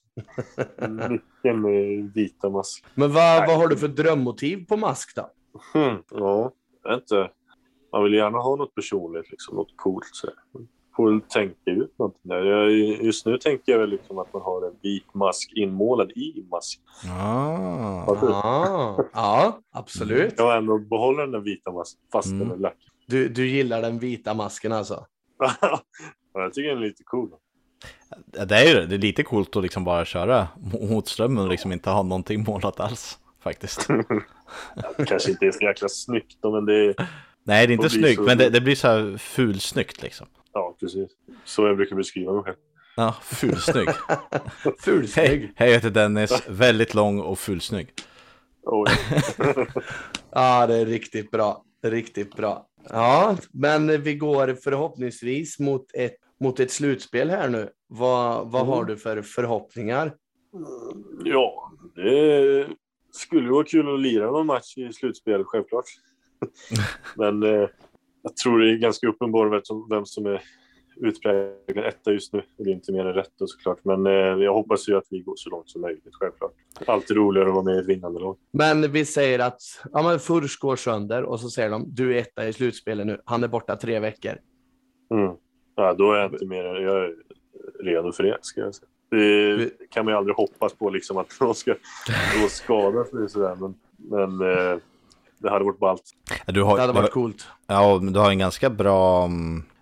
[1.08, 2.84] Mycket med vita mask.
[2.94, 5.30] Men vad, vad har du för drömmotiv på mask då?
[5.72, 7.30] Hmm, ja, jag vet inte.
[7.92, 10.04] Man vill gärna ha något personligt, liksom, något coolt.
[10.12, 10.28] Så.
[10.96, 12.44] Får väl tänka ut någonting där.
[12.44, 12.70] Jag,
[13.04, 16.80] just nu tänker jag väl liksom att man har en vit mask inmålad i mask.
[17.10, 18.04] Ah.
[18.32, 20.34] Ah, ja, absolut.
[20.36, 22.38] Jag ändå behåller den där vita masken fast Mm.
[22.48, 22.76] den är lack.
[23.06, 25.06] Du, du gillar den vita masken alltså?
[25.38, 25.82] Ja,
[26.34, 27.30] jag tycker den är lite cool.
[28.46, 28.86] Det är ju det.
[28.86, 30.48] Det är lite coolt att liksom bara köra
[30.80, 33.18] mot strömmen och liksom inte ha någonting målat alls.
[33.42, 33.88] Faktiskt.
[34.96, 36.94] Det kanske inte är så jäkla snyggt men det är...
[37.44, 40.26] Nej, det är inte snyggt, så- men det, det blir så här fulsnyggt liksom.
[40.52, 41.10] Ja, precis.
[41.44, 42.56] Så jag brukar beskriva mig själv.
[42.96, 43.88] Ja, fulsnygg.
[44.80, 45.28] Fulsnygg.
[45.28, 46.42] Hej, hej, jag heter Dennis.
[46.48, 47.88] Väldigt lång och fulsnygg.
[50.30, 51.64] Ja, det är riktigt bra.
[51.82, 52.66] Riktigt bra.
[52.88, 57.70] Ja, men vi går förhoppningsvis mot ett, mot ett slutspel här nu.
[57.86, 60.14] Vad, vad har du för förhoppningar?
[61.24, 62.66] Ja, det
[63.12, 65.84] skulle vara kul att lira någon match i slutspel, självklart.
[67.16, 67.68] Men eh,
[68.22, 70.42] jag tror det är ganska uppenbart vem som är
[70.96, 72.42] utpräglad etta just nu.
[72.58, 73.78] Det är inte mer än rätt då, såklart.
[73.82, 74.12] Men eh,
[74.44, 76.52] jag hoppas ju att vi går så långt som möjligt, självklart.
[76.86, 78.36] Alltid roligare att vara med i ett vinnande lag.
[78.52, 79.60] Men vi säger att
[79.92, 83.20] ja, men Furs går sönder och så säger de du är etta i slutspelet nu.
[83.24, 84.32] Han är borta tre veckor.
[85.14, 85.36] Mm.
[85.76, 87.14] Ja, då är jag inte mer jag är
[87.84, 88.88] redo för det, ska jag säga.
[89.10, 91.70] Det kan man ju aldrig hoppas på, liksom, att någon ska
[92.42, 93.56] gå skadad för det sådär.
[93.60, 94.78] Men, men eh,
[95.38, 96.02] det hade varit ballt.
[96.46, 97.46] Du har, Det hade du har- varit coolt.
[97.66, 99.28] Ja, du har en ganska bra...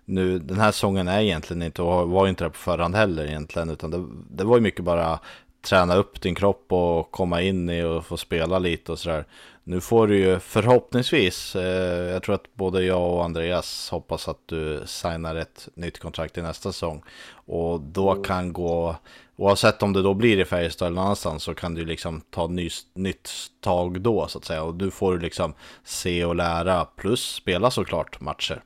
[0.07, 3.25] mm, Nu, den här säsongen är egentligen inte, och var inte det på förhand heller
[3.25, 5.19] egentligen, utan det, det var ju mycket bara
[5.63, 9.25] träna upp din kropp och komma in i och få spela lite och sådär.
[9.63, 14.39] Nu får du ju förhoppningsvis, eh, jag tror att både jag och Andreas hoppas att
[14.45, 17.03] du signar ett nytt kontrakt i nästa säsong.
[17.45, 18.95] Och då kan gå,
[19.35, 22.47] oavsett om det då blir i Färjestad eller någon annanstans, så kan du liksom ta
[22.47, 23.29] ny, nytt
[23.61, 24.63] tag då så att säga.
[24.63, 28.63] Och du får liksom se och lära, plus spela såklart matcher.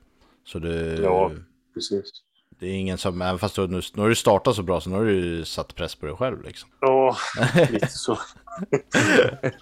[0.48, 1.32] Så du, Ja.
[1.74, 2.12] Precis.
[2.58, 4.90] det är ingen som, även fast du nu, nu har du startat så bra så
[4.90, 6.70] nu har du satt press på dig själv liksom.
[6.80, 7.16] Ja,
[7.70, 8.12] lite så.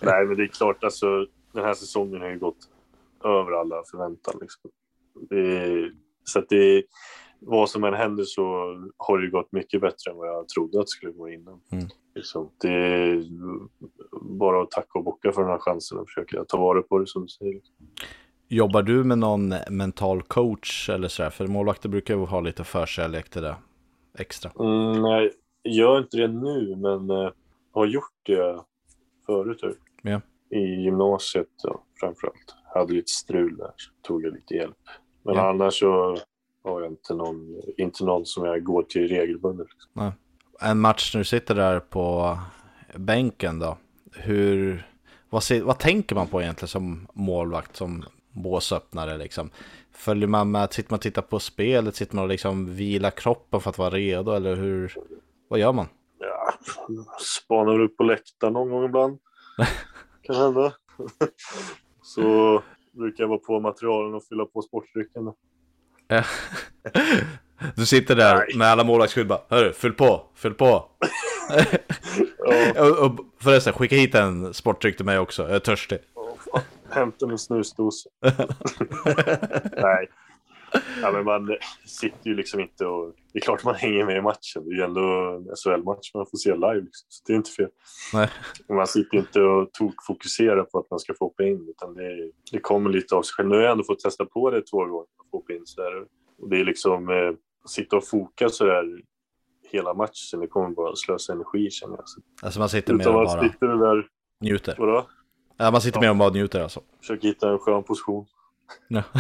[0.03, 1.07] Nej, men det är klart, alltså,
[1.53, 2.59] den här säsongen har ju gått
[3.25, 4.35] över alla förväntan.
[4.41, 4.71] Liksom.
[5.31, 5.91] Det
[6.25, 6.83] så att det,
[7.41, 8.43] vad som än händer så
[8.97, 11.61] har det gått mycket bättre än vad jag trodde att det skulle gå innan.
[11.73, 11.89] Mm.
[12.15, 13.25] Liksom, det är
[14.21, 17.07] bara att tacka och bocka för den här chansen och försöka ta vara på det
[17.07, 17.61] som du säger.
[18.49, 21.31] Jobbar du med någon mental coach eller sådär?
[21.31, 23.57] För målvakter brukar ju ha lite förkärlek till det
[24.19, 24.51] extra.
[24.61, 25.33] Mm, nej,
[25.63, 27.31] jag gör inte det nu, men eh,
[27.73, 28.61] har gjort det
[29.27, 29.59] förut.
[29.61, 29.77] typ.
[30.03, 30.21] Ja.
[30.51, 32.55] I gymnasiet ja, framförallt.
[32.75, 34.77] Hade lite strul där, så tog jag lite hjälp.
[35.23, 35.49] Men Ja.
[35.51, 36.17] annars så
[36.65, 39.67] har jag inte någon, inte någon som jag går till regelbundet.
[39.73, 40.13] Liksom.
[40.61, 42.39] En match när du sitter där på
[42.97, 43.77] bänken då.
[44.13, 44.87] Hur,
[45.31, 48.05] vad, vad tänker man på egentligen som målvakt, som
[48.37, 49.51] båsöppnare liksom?
[49.93, 53.61] Följer man med, sitter man och tittar på spelet, sitter man och liksom vilar kroppen
[53.61, 54.95] för att vara redo eller hur?
[55.49, 55.87] Vad gör man?
[56.19, 56.55] Ja,
[57.21, 59.19] spanar väl upp på läktaren någon gång ibland.
[60.23, 60.73] kan hända.
[62.03, 65.33] så brukar jag vara på materialen och fylla på sportdrycken.
[67.75, 68.57] Du sitter där Nej.
[68.57, 70.85] med alla målvaktsskydd bara, hörru, fyll på, fyll på.
[72.49, 75.99] Ja, och, och förresten, skicka hit en sportdryck till mig också, jag är törstig.
[76.91, 78.11] hämta min snusdosa.
[79.77, 80.09] Nej.
[81.03, 83.15] Ja, men man sitter ju liksom inte och...
[83.33, 84.65] Det är klart man hänger med i matchen.
[84.65, 86.75] Det är ju ändå en SHL-match man får se live.
[86.75, 87.07] Liksom.
[87.09, 87.69] Så det är inte fel.
[88.13, 88.31] Nej.
[88.69, 91.69] Man sitter inte och tokfokuserar på att man ska få hoppa in.
[91.69, 93.49] Utan det, det kommer lite av sig själv.
[93.49, 95.03] Nu har jag ändå fått testa på det två gånger.
[95.03, 96.01] Att få hoppa in så där.
[96.39, 97.09] Och det är liksom...
[97.09, 97.33] Eh,
[97.69, 99.01] sitta och foka så där
[99.71, 100.41] hela matchen.
[100.41, 102.09] Det kommer bara att slösa energi känner jag.
[102.09, 104.07] Så, Alltså man sitter med utan och bara sitter där...
[104.41, 104.75] njuter.
[104.79, 105.07] Vadå?
[105.57, 106.81] Ja, man sitter med och bara njuter alltså.
[107.01, 108.27] Försöker hitta en skön position.
[108.89, 109.03] Ja.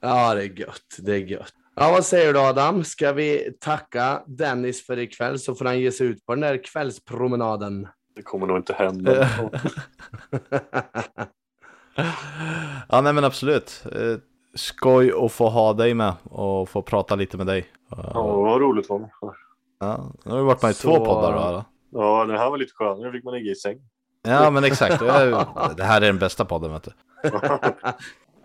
[0.00, 0.96] Ja, det är gött.
[0.98, 1.52] Det är gött.
[1.76, 2.84] Ja, vad säger du Adam?
[2.84, 6.64] Ska vi tacka Dennis för ikväll så får han ge sig ut på den där
[6.64, 7.88] kvällspromenaden.
[8.16, 9.28] Det kommer nog inte hända.
[12.88, 13.84] Ja, nej men absolut.
[13.92, 14.16] Eh,
[14.54, 17.66] Skoj att få ha dig med och få prata lite med dig.
[17.90, 19.10] Ja, vad roligt var det.
[19.80, 21.64] Ja, nu har vi varit med i Så- två poddar då.
[21.94, 23.06] Ja, den här var lite skönare.
[23.06, 23.78] Nu fick man ligga i säng.
[24.22, 24.98] Ja, men exakt.
[25.76, 26.90] Det här är den bästa podden, vet du.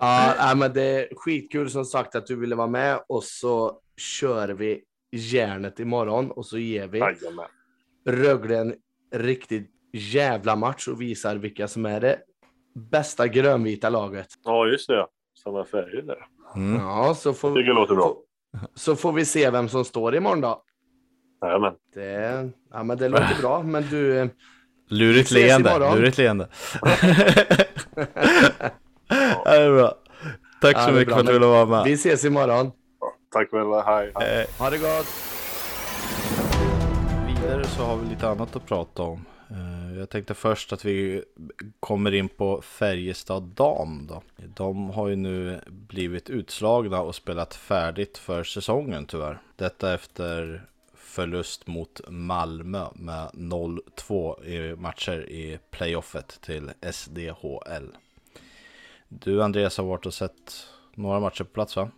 [0.01, 4.49] Ja, men det är skitkul som sagt att du ville vara med och så kör
[4.49, 4.81] vi
[5.11, 7.45] järnet imorgon och så ger vi Jajamän.
[8.05, 8.75] Rögle en
[9.15, 12.19] riktigt jävla match och visar vilka som är det
[12.91, 14.27] bästa grönvita laget.
[14.43, 15.07] Ja, just det.
[15.43, 16.25] Samma färger där.
[16.55, 16.81] Mm.
[16.81, 18.03] Ja, så får, Tycker det låter bra.
[18.03, 18.17] får,
[18.75, 20.63] så får vi se vem som står imorgon då.
[21.41, 21.73] Jajamän.
[21.93, 24.27] Det, ja, men det låter bra, men du, eh,
[24.87, 26.47] Lurigt leende, lurigt leende.
[29.45, 29.95] det är bra.
[30.61, 31.83] Tack Ja, så mycket bra, för att du ville vara med.
[31.83, 32.71] vi ses imorgon.
[33.31, 33.67] Tack väl.
[33.85, 34.11] Hej.
[34.15, 34.41] hej.
[34.41, 35.07] Eh, Ha det gott!
[37.27, 39.25] Vidare så har vi lite annat att prata om.
[39.49, 41.23] Eh, Jag tänkte först att vi
[41.79, 44.21] kommer in på Färjestad Dam då.
[44.55, 49.41] De har ju nu blivit utslagna och spelat färdigt för säsongen tyvärr.
[49.55, 50.65] Detta efter
[51.09, 57.95] förlust mot Malmö med 0-2 i matcher i playoffet till SDHL.
[59.07, 61.91] Du Andreas har varit och sett några matcher på plats va?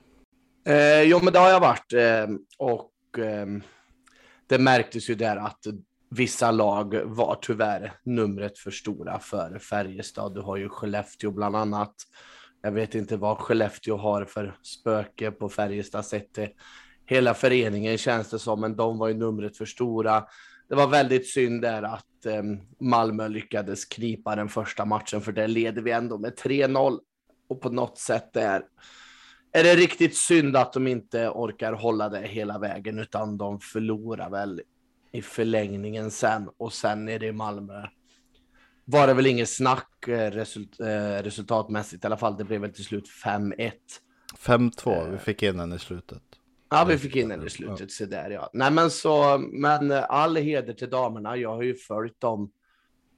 [0.66, 1.94] Eh, jo, men det har jag varit.
[1.94, 3.48] Eh, och eh,
[4.48, 5.60] det märktes ju där att
[6.10, 10.34] vissa lag var tyvärr numret för stora för Färjestad.
[10.34, 11.96] Du har ju Skellefteå bland annat.
[12.62, 16.38] Jag vet inte vad Skellefteå har för spöke på Färjestad sett
[17.12, 20.24] hela föreningen känns det som, men de var ju numret för stora.
[20.70, 22.44] Det var väldigt synd där att eh,
[22.80, 27.00] Malmö lyckades knipa den första matchen, för där leder vi ändå med 3-0
[27.50, 28.64] och på något sätt är
[29.54, 34.30] är det riktigt synd att de inte orkar hålla det hela vägen, utan de förlorar
[34.30, 34.62] väl
[35.12, 37.88] i förlängningen sen och sen är det i Malmö.
[38.86, 42.38] Var det väl inget snack eh, result, eh, resultatmässigt i alla fall.
[42.38, 43.72] Det blev väl till slut 5-1.
[44.38, 46.24] 5-2, vi fick in den i slutet.
[46.74, 47.92] Ja, vi fick in den i slutet.
[47.92, 48.50] Så där, ja.
[48.54, 51.38] Nej, men så, men eh, all heder till damerna.
[51.38, 52.52] Jag har ju följt dem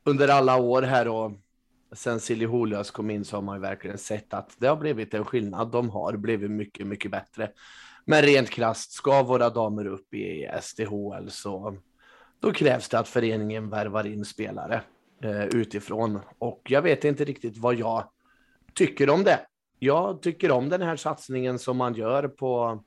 [0.06, 1.32] under alla år här och
[1.92, 5.14] sen Silly Holius kom in så har man ju verkligen sett att det har blivit
[5.14, 5.72] en skillnad.
[5.72, 7.52] De har blivit mycket, mycket bättre.
[8.06, 11.78] Men rent krasst, ska våra damer upp i SDHL så
[12.40, 14.82] då krävs det att föreningen värvar in spelare
[15.24, 16.20] eh, utifrån.
[16.38, 18.04] Och jag vet inte riktigt vad jag
[18.74, 19.40] tycker om det.
[19.80, 22.84] Jag tycker om den här satsningen som man gör på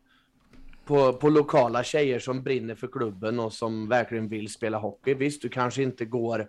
[0.87, 5.15] på, på lokala tjejer som brinner för klubben och som verkligen vill spela hockey.
[5.15, 6.49] Visst, du kanske inte går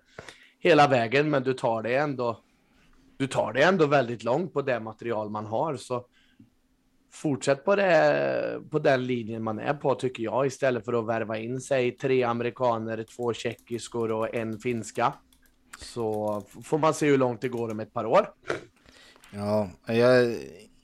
[0.60, 2.44] hela vägen, men du tar det ändå.
[3.18, 6.06] Du tar det ändå väldigt långt på det material man har, så
[7.12, 11.38] fortsätt på det på den linjen man är på tycker jag istället för att värva
[11.38, 15.14] in sig tre amerikaner, två tjeckiskor och en finska.
[15.80, 18.28] Så får man se hur långt det går om ett par år.
[19.32, 20.36] Ja, jag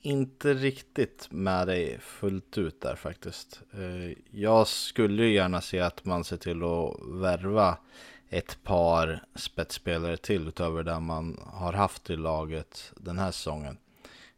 [0.04, 3.62] inte riktigt med dig fullt ut där faktiskt.
[3.74, 7.78] Eh, jag skulle ju gärna se att man ser till att värva
[8.30, 13.78] ett par spetsspelare till utöver det man har haft i laget den här säsongen.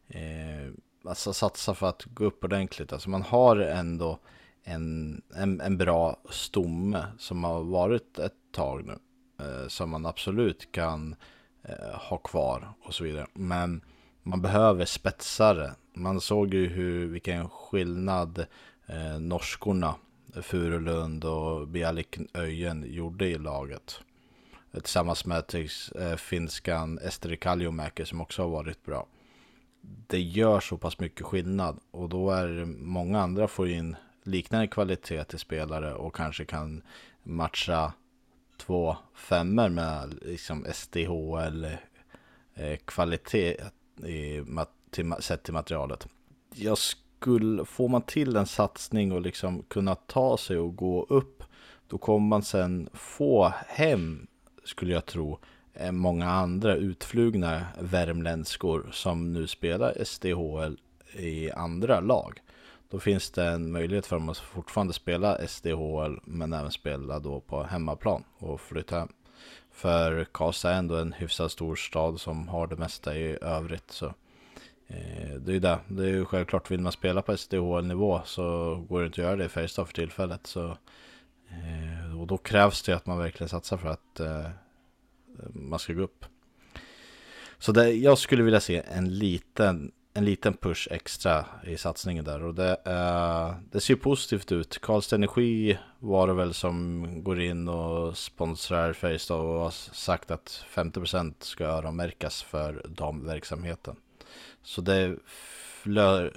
[0.07, 0.71] Eh,
[1.03, 2.93] alltså satsa för att gå upp ordentligt.
[2.93, 4.19] Alltså man har ändå
[4.63, 8.97] en, en, en bra stomme som har varit ett tag nu.
[9.45, 11.15] Eh, som man absolut kan
[11.93, 13.27] ha kvar och så vidare.
[13.33, 13.81] Men
[14.27, 15.71] man behöver spetsare.
[15.93, 18.45] Man såg ju hur, vilken skillnad
[18.85, 19.95] eh, norskorna
[20.41, 23.99] Furulund och Bialik Öjen gjorde i laget.
[24.71, 29.07] Tillsammans med till, eh, finskan Esteri Kalliomäki som också har varit bra.
[30.07, 34.67] Det gör så pass mycket skillnad och då är det många andra får in liknande
[34.67, 36.81] kvalitet till spelare och kanske kan
[37.23, 37.93] matcha
[38.57, 43.61] två femmer med liksom SDHL-kvalitet.
[43.61, 44.43] Eh, i,
[44.89, 46.07] till, sett till materialet.
[46.55, 51.43] Jag skulle, får man till en satsning och liksom kunna ta sig och gå upp,
[51.87, 54.27] då kommer man sen få hem,
[54.63, 55.39] skulle jag tro,
[55.73, 60.77] eh, många andra utflugna värmländskor som nu spelar SDHL
[61.13, 62.41] i andra lag.
[62.89, 67.39] Då finns det en möjlighet för dem att fortfarande spela SDHL men även spela då
[67.39, 69.09] på hemmaplan och flytta hem.
[69.75, 73.91] För Karlstad är ändå en hyfsat stor stad som har det mesta i övrigt.
[73.91, 74.05] Så
[74.87, 75.79] eh, det är ju det.
[75.87, 79.35] Det är ju självklart, vill man spela på SDHL-nivå så går det inte att göra
[79.35, 80.47] det i Färjestad för tillfället.
[80.47, 80.77] Så,
[81.49, 84.49] eh, och då krävs det att man verkligen satsar för att eh,
[85.53, 86.25] man ska gå upp.
[87.57, 92.43] Så det, jag skulle vilja se en liten, en liten push extra i satsningen där.
[92.43, 94.81] Och det, eh, det ser positivt ut.
[94.81, 100.65] Karlstad Energi var det väl som går in och sponsrar Färjestad och har sagt att
[100.69, 103.95] 50% ska öronmärkas för damverksamheten.
[104.63, 105.15] Så det
[105.83, 106.29] lö,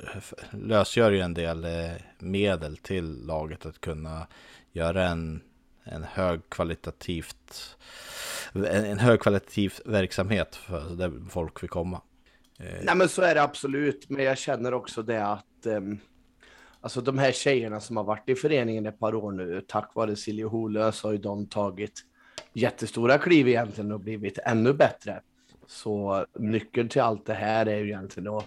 [0.50, 4.26] lösgör ju en del eh, medel till laget att kunna
[4.72, 5.40] göra en,
[5.84, 7.76] en högkvalitativt
[8.52, 12.00] en, en högkvalitativ verksamhet för där folk vill komma.
[12.58, 14.10] Eh, Nej, men så är det absolut.
[14.10, 15.98] Men jag känner också det att um,
[16.80, 20.16] alltså de här tjejerna som har varit i föreningen ett par år nu, tack vare
[20.16, 22.04] Silje Holös har ju de tagit
[22.52, 25.20] jättestora kliv egentligen och blivit ännu bättre.
[25.66, 28.44] Så nyckeln till allt det här är ju egentligen att,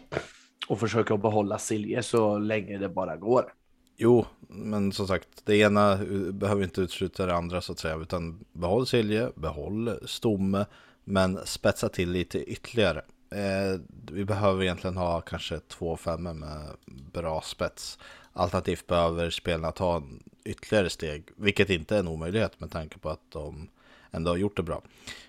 [0.70, 3.54] att försöka behålla Silje så länge det bara går.
[3.98, 5.98] Jo, men som sagt, det ena
[6.32, 10.66] behöver inte utesluta det andra så att säga, utan behåll Silje, behåll Stomme,
[11.04, 13.02] men spetsa till lite ytterligare.
[13.36, 13.80] Eh,
[14.12, 16.68] vi behöver egentligen ha kanske två femmor med
[17.14, 18.00] bra spets.
[18.34, 20.04] Alternativt behöver spelarna ta
[20.46, 23.70] ytterligare steg, vilket inte är en omöjlighet med tanke på att de
[24.12, 24.82] ändå har gjort det bra.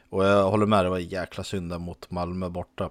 [0.08, 2.90] Och jag håller med, det var jäkla synd mot Malmö borta.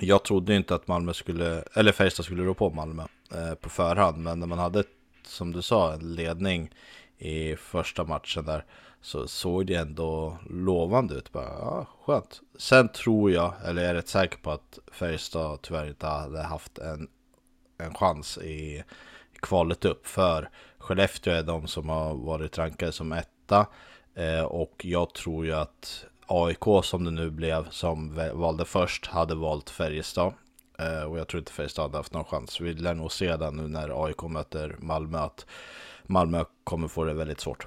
[0.00, 4.18] Jag trodde inte att Malmö skulle, eller Färjestad skulle rå på Malmö eh, på förhand,
[4.18, 4.84] men när man hade,
[5.22, 6.70] som du sa, en ledning
[7.18, 8.64] i första matchen där
[9.00, 11.32] så såg det ändå lovande ut.
[11.32, 12.40] Bara, ja, skönt.
[12.58, 16.78] Sen tror jag, eller jag är rätt säker på att Färjestad tyvärr inte hade haft
[16.78, 17.08] en,
[17.78, 18.84] en chans i
[19.40, 20.06] kvalet upp.
[20.06, 23.66] För Skellefteå är de som har varit rankade som etta.
[24.14, 29.34] Eh, och jag tror ju att AIK som det nu blev, som valde först, hade
[29.34, 30.32] valt Färjestad.
[30.78, 32.60] Eh, och jag tror inte Färjestad hade haft någon chans.
[32.60, 35.46] Vi lär nog se det nu när AIK möter Malmö, att
[36.02, 37.66] Malmö kommer få det väldigt svårt.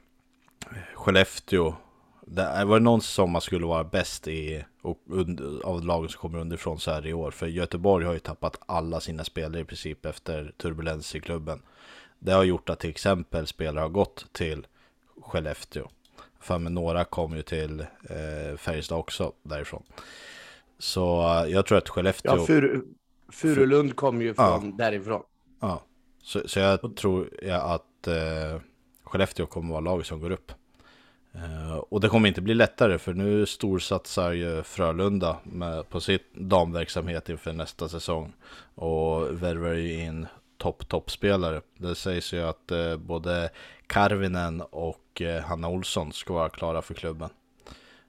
[0.96, 1.76] Skellefteå,
[2.22, 6.20] det var det någon säsong man skulle vara bäst i och under, av lagen som
[6.20, 7.32] kommer underifrån så här i år.
[7.32, 11.62] För Göteborg har ju tappat alla sina spelare i princip efter turbulens i klubben.
[12.20, 14.68] Det har gjort att till exempel spelare har gått till
[15.22, 15.88] Skellefteå.
[16.40, 19.84] För med några kom ju till eh, Färjestad också därifrån.
[20.80, 22.38] Så uh, jag tror att Skellefteå...
[22.38, 22.84] Ja, Fur
[23.30, 24.74] Furulund kom ju från ja.
[24.78, 25.24] därifrån.
[25.60, 25.84] Ja,
[26.24, 28.62] så, så jag tror ja, att eh,
[29.12, 30.52] Skellefteå kommer vara laget som går upp.
[31.34, 36.34] Eh, och det kommer inte bli lättare för nu storsatsar ju Frölunda med, på sitt
[36.34, 38.34] damverksamhet inför nästa säsong.
[38.76, 41.62] Och värvar ju in topp toppspelare.
[41.78, 43.50] Det sägs ju att eh, både
[43.88, 47.30] Karvinen och eh, Hanna Olsson ska vara klara för klubben.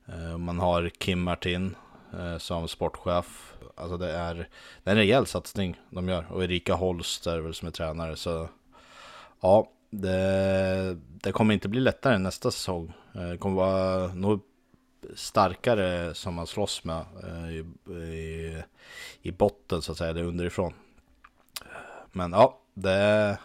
[0.06, 1.74] Eh, man har Kim Martin
[2.18, 3.54] eh, som sportchef.
[3.74, 4.34] Alltså det är,
[4.82, 6.26] det är en rejäl satsning de gör.
[6.32, 8.16] Och Erika Holst är väl som är tränare.
[8.16, 8.48] Så
[9.40, 12.92] ja, det, det kommer inte bli lättare nästa säsong.
[13.14, 14.40] Eh, det kommer vara nog
[15.14, 18.62] starkare som man slåss med eh, i, i,
[19.22, 20.72] i botten så att säga, det underifrån.
[22.12, 23.38] Men ja, det,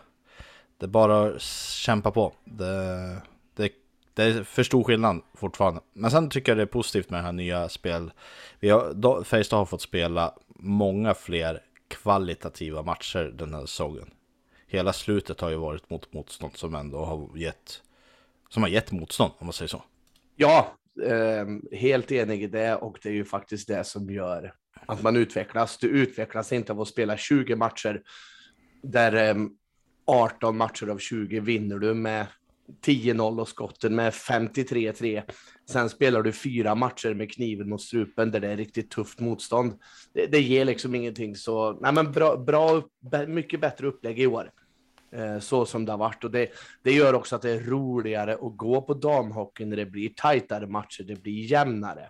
[0.77, 2.33] det är bara att kämpa på.
[2.45, 3.21] Det,
[3.55, 3.71] det,
[4.13, 5.81] det är för stor skillnad fortfarande.
[5.93, 8.12] Men sen tycker jag det är positivt med det här nya spel.
[8.60, 14.12] Vi har, Färjestad har fått spela många fler kvalitativa matcher den här säsongen
[14.67, 17.82] hela slutet har ju varit mot motstånd som ändå har gett,
[18.49, 19.84] som har gett motstånd om man säger så.
[20.36, 20.75] Ja,
[21.06, 24.53] eh, helt enig i det och det är ju faktiskt det som gör
[24.86, 25.77] att man utvecklas.
[25.77, 28.01] Du utvecklas inte av att spela 20 matcher
[28.82, 29.36] där eh,
[30.06, 32.25] 18 matcher av 20 vinner du med
[32.86, 35.23] 10-0 och skotten med 53-3.
[35.69, 39.73] Sen spelar du fyra matcher med kniven mot strupen där det är riktigt tufft motstånd.
[40.13, 42.82] Det, det ger liksom ingenting så, nej men bra, bra
[43.27, 44.51] mycket bättre upplägg i år.
[45.12, 46.49] Eh, så som det har varit och det,
[46.84, 50.67] det gör också att det är roligare att gå på damhockey när det blir tajtare
[50.67, 52.10] matcher, det blir jämnare.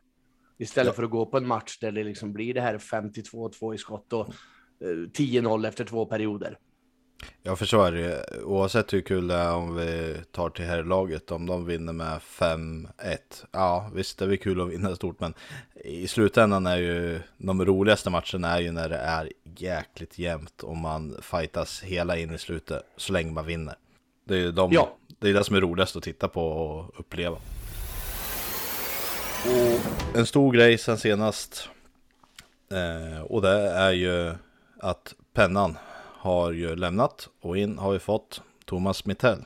[0.58, 0.94] Istället ja.
[0.94, 4.14] för att gå på en match där det liksom blir det här 52-2 i skott
[4.14, 4.28] och
[4.82, 6.58] eh, 10-0 efter två perioder.
[7.44, 8.26] Jag förstår det.
[8.44, 12.20] Oavsett hur kul det är om vi tar till här laget om de vinner med
[12.20, 12.88] 5-1.
[13.52, 15.34] Ja, visst det är väl kul att vinna stort, men
[15.76, 20.78] i slutändan är ju de roligaste matcherna är ju när det är jäkligt jämnt och
[20.78, 23.76] man fightas hela in i slutet så länge man vinner.
[24.26, 24.98] Det är ju de, ja.
[25.20, 27.38] det, är det som är roligast att titta på och uppleva.
[29.46, 31.70] Och en stor grej sen senast
[32.72, 34.34] eh, och det är ju
[34.80, 35.78] att pennan
[36.20, 39.44] har ju lämnat och in har vi fått Thomas Mittell.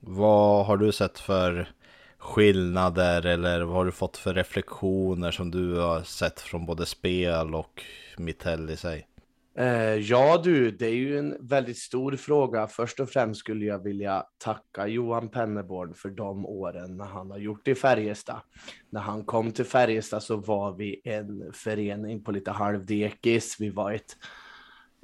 [0.00, 1.68] Vad har du sett för
[2.18, 7.54] skillnader eller vad har du fått för reflektioner som du har sett från både spel
[7.54, 7.82] och
[8.18, 9.06] Mittell i sig?
[9.58, 12.66] Eh, ja du, det är ju en väldigt stor fråga.
[12.66, 17.38] Först och främst skulle jag vilja tacka Johan Penneborn för de åren när han har
[17.38, 18.40] gjort i Färjestad.
[18.90, 23.56] När han kom till Färjestad så var vi en förening på lite halvdekis.
[23.58, 24.16] Vi var ett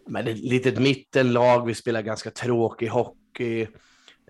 [0.08, 3.66] men ett litet mittenlag, vi spelar ganska tråkig hockey.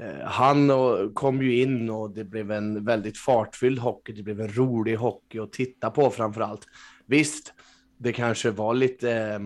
[0.01, 0.70] Eh, han
[1.14, 4.12] kom ju in och det blev en väldigt fartfylld hockey.
[4.12, 6.66] Det blev en rolig hockey att titta på framför allt.
[7.07, 7.55] Visst,
[7.99, 9.41] det kanske var lite,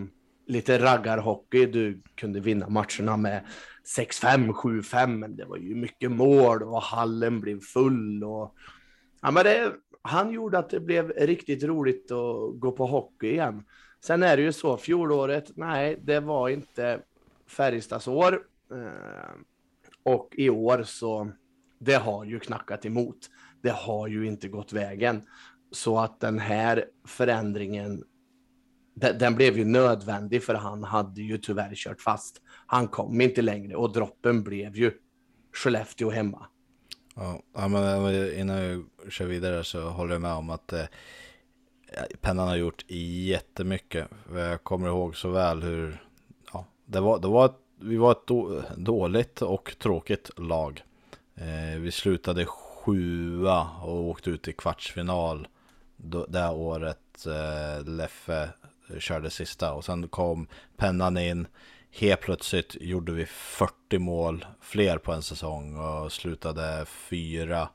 [0.47, 1.67] lite raggarhockey.
[1.67, 3.47] Du kunde vinna matcherna med
[3.97, 8.25] 6-5, 7-5, men det var ju mycket mål och hallen blev full.
[8.25, 8.55] Och,
[9.23, 9.73] ja, men det,
[10.03, 13.63] han gjorde att det blev riktigt roligt att gå på hockey igen.
[14.05, 17.01] Sen är det ju så, fjolåret, nej, det var inte
[17.47, 18.43] Färjestads år.
[18.73, 19.35] Eh,
[20.03, 21.31] och i år så,
[21.79, 23.19] det har ju knackat emot.
[23.63, 25.23] Det har ju inte gått vägen.
[25.73, 28.05] Så att den här förändringen,
[28.95, 32.43] den, den, blev ju nödvändig för han hade ju tyvärr kört fast.
[32.67, 34.93] Han kom inte längre och droppen blev ju
[35.53, 36.47] Skellefteå hemma.
[37.55, 40.85] Ja, men eh, innan jag kör vidare så håller jag med om att eh,
[42.21, 44.09] Pennan har gjort jättemycket.
[44.35, 46.03] Jag kommer ihåg så väl hur
[46.53, 50.83] ja, det var, det var ett, vi var ett då, dåligt och tråkigt lag.
[51.35, 55.49] Eh, vi slutade sjua och åkte ut i kvartsfinal
[55.97, 58.49] då, det året eh, Leffe
[58.99, 61.47] körde sista och sen kom pennan in.
[61.91, 67.69] Helt plötsligt gjorde vi 40 mål fler på en säsong och slutade fyra.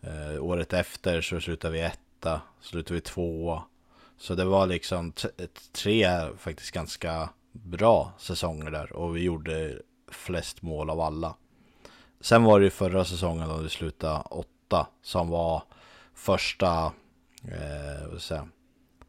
[0.00, 3.62] Eh, året efter så slutade vi ett etta, slutade vi tvåa.
[4.16, 5.12] Så det var liksom
[5.72, 11.36] tre faktiskt ganska bra säsonger där och vi gjorde flest mål av alla.
[12.20, 15.62] Sen var det ju förra säsongen då vi slutade åtta som var
[16.14, 16.92] första,
[17.44, 18.48] eh, vad säga,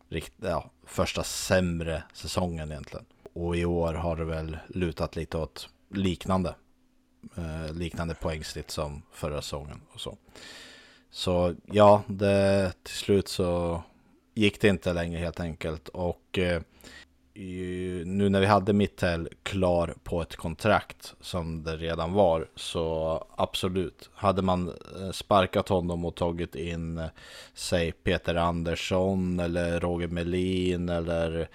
[0.10, 3.06] rikt, ja, första sämre säsongen egentligen.
[3.34, 6.56] Och i år har det väl lutat lite åt liknande,
[7.36, 10.18] eh, liknande poängsnitt som förra säsongen och så.
[11.12, 13.84] Så ja, det, till slut så
[14.34, 16.62] gick det inte längre helt enkelt och eh,
[18.06, 24.10] nu när vi hade Mittell klar på ett kontrakt som det redan var så absolut.
[24.14, 27.06] Hade man eh, sparkat honom och tagit in eh,
[27.54, 31.48] säg Peter Andersson eller Roger Melin eller eh,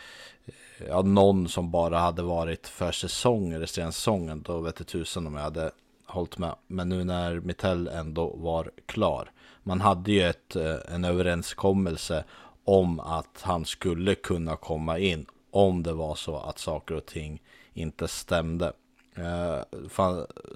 [0.89, 5.35] ja, någon som bara hade varit för säsong resterande säsongen då vet jag tusen om
[5.35, 5.71] jag hade
[6.07, 6.55] hållit med.
[6.67, 9.31] Men nu när Mitell ändå var klar.
[9.63, 12.25] Man hade ju ett, eh, en överenskommelse
[12.65, 17.43] om att han skulle kunna komma in om det var så att saker och ting
[17.73, 18.73] inte stämde.
[19.15, 19.61] Eh,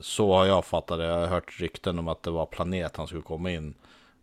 [0.01, 1.05] så har jag fattat det.
[1.05, 3.75] Jag har hört rykten om att det var planerat att han skulle komma in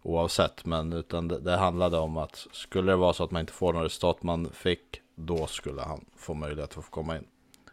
[0.03, 0.65] oavsett.
[0.65, 3.73] Men utan det, det handlade om att skulle det vara så att man inte får
[3.73, 7.23] något resultat man fick, då skulle han få möjlighet att få komma in.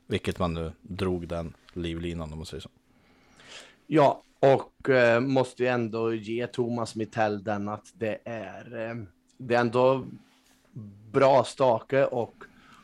[0.06, 2.70] Vilket man nu drog den livlinan om man säger så.
[3.86, 8.94] Ja, och eh, måste ju ändå ge Thomas Mittell den att det är, eh,
[9.38, 10.06] det är ändå
[11.12, 12.34] bra stake och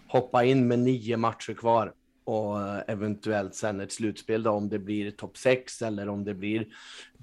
[0.09, 1.93] hoppa in med nio matcher kvar
[2.25, 6.35] och eh, eventuellt sen ett slutspel då, om det blir topp sex eller om det
[6.35, 6.67] blir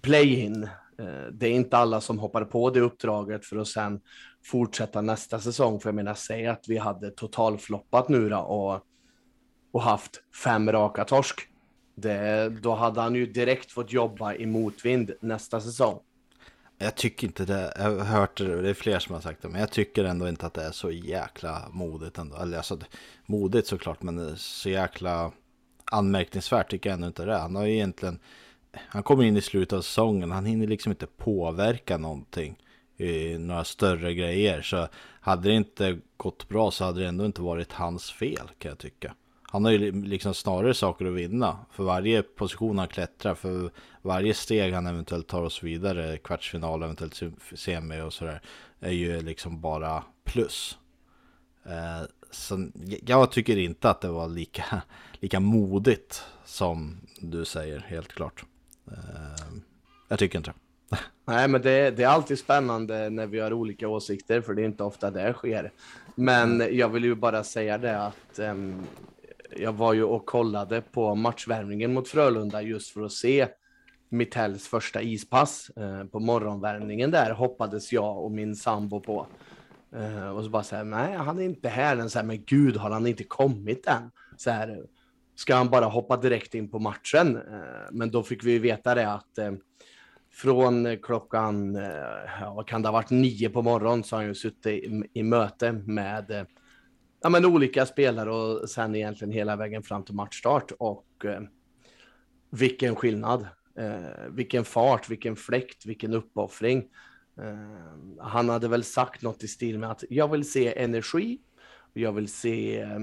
[0.01, 0.63] play-in.
[0.99, 4.01] Eh, det är inte alla som hoppar på det uppdraget för att sen
[4.45, 5.79] fortsätta nästa säsong.
[5.79, 8.81] För jag menar, säg att vi hade totalfloppat nu då och,
[9.71, 11.50] och haft fem raka torsk.
[11.95, 15.99] Det, då hade han ju direkt fått jobba i motvind nästa säsong.
[16.77, 17.73] Jag tycker inte det.
[17.77, 19.49] Jag har hört det, det är fler som har sagt det.
[19.49, 22.37] Men jag tycker ändå inte att det är så jäkla modigt ändå.
[22.37, 22.79] Eller alltså,
[23.25, 25.31] modigt såklart, men så jäkla
[25.85, 27.37] anmärkningsvärt tycker jag ändå inte det.
[27.37, 28.19] Han har ju egentligen,
[28.73, 30.31] han kommer in i slutet av säsongen.
[30.31, 32.57] Han hinner liksom inte påverka någonting.
[32.97, 34.61] I några större grejer.
[34.61, 34.87] Så
[35.21, 38.77] hade det inte gått bra så hade det ändå inte varit hans fel kan jag
[38.77, 39.15] tycka.
[39.51, 41.57] Han har ju liksom snarare saker att vinna.
[41.71, 43.71] För varje position han klättrar, för
[44.01, 47.21] varje steg han eventuellt tar oss vidare, kvartsfinal, eventuellt
[47.55, 48.41] semi och sådär,
[48.79, 50.77] är ju liksom bara plus.
[51.65, 52.69] Eh, så
[53.05, 54.81] jag tycker inte att det var lika,
[55.19, 58.43] lika modigt som du säger, helt klart.
[58.87, 59.55] Eh,
[60.07, 60.53] jag tycker inte
[60.89, 60.97] det.
[61.25, 64.65] Nej, men det, det, är alltid spännande när vi har olika åsikter, för det är
[64.65, 65.71] inte ofta det sker.
[66.15, 68.87] Men jag vill ju bara säga det att um,
[69.55, 73.47] jag var ju och kollade på matchvärmningen mot Frölunda just för att se
[74.09, 75.69] Mittells första ispass.
[75.69, 79.27] Eh, på morgonvärmningen där hoppades jag och min sambo på.
[79.95, 82.09] Eh, och så bara så här, nej, han är inte här än.
[82.09, 84.11] Så här, men gud, har han inte kommit än?
[84.37, 84.83] Så här,
[85.35, 87.35] ska han bara hoppa direkt in på matchen?
[87.35, 89.39] Eh, men då fick vi veta det att
[90.33, 91.77] från klockan,
[92.55, 95.23] vad kan det ha varit, nio på morgonen så har han ju suttit i, i
[95.23, 96.45] möte med
[97.21, 100.71] ja, men olika spelare och sen egentligen hela vägen fram till matchstart.
[100.79, 101.41] Och eh,
[102.49, 103.47] vilken skillnad!
[103.77, 106.89] Eh, vilken fart, vilken fläkt, vilken uppoffring.
[107.41, 111.39] Eh, han hade väl sagt något i stil med att jag vill se energi,
[111.93, 112.99] jag vill se eh,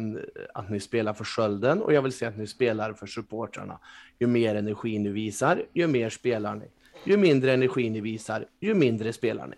[0.54, 3.80] att ni spelar för skölden och jag vill se att ni spelar för supportrarna.
[4.18, 6.70] Ju mer energi ni visar, ju mer spelar ni.
[7.04, 9.56] Ju mindre energi ni visar, ju mindre spelar ni.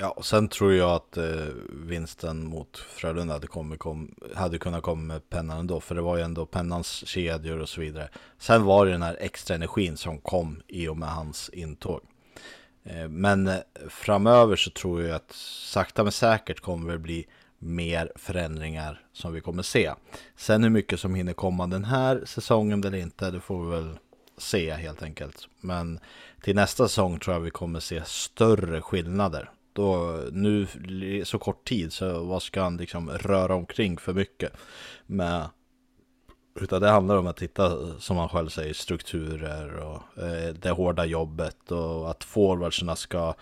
[0.00, 4.82] Ja, och sen tror jag att eh, vinsten mot Frölunda hade, kommit, kom, hade kunnat
[4.82, 8.08] komma med pennan ändå, för det var ju ändå pennans kedjor och så vidare.
[8.38, 12.00] Sen var det den här extra energin som kom i och med hans intåg.
[12.84, 13.56] Eh, men eh,
[13.88, 17.26] framöver så tror jag att sakta men säkert kommer det bli
[17.58, 19.92] mer förändringar som vi kommer se.
[20.36, 23.98] Sen hur mycket som hinner komma den här säsongen eller inte, det får vi väl
[24.36, 25.48] se helt enkelt.
[25.60, 26.00] Men
[26.42, 30.66] till nästa säsong tror jag vi kommer se större skillnader då nu
[31.24, 34.52] så kort tid så vad ska han liksom röra omkring för mycket
[35.06, 35.48] med
[36.60, 41.04] utan det handlar om att hitta, som han själv säger, strukturer och eh, det hårda
[41.04, 43.34] jobbet och att forwardsarna ska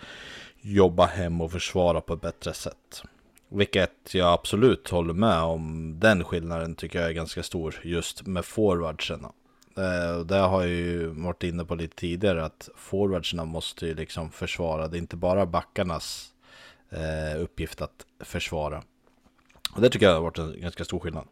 [0.61, 3.03] jobba hem och försvara på ett bättre sätt.
[3.49, 5.93] Vilket jag absolut håller med om.
[5.99, 9.31] Den skillnaden tycker jag är ganska stor just med forwardsarna.
[9.77, 14.31] Eh, det har jag ju varit inne på lite tidigare att forwardsarna måste ju liksom
[14.31, 14.87] försvara.
[14.87, 16.33] Det är inte bara backarnas
[16.89, 18.83] eh, uppgift att försvara.
[19.75, 21.27] Och det tycker jag har varit en ganska stor skillnad.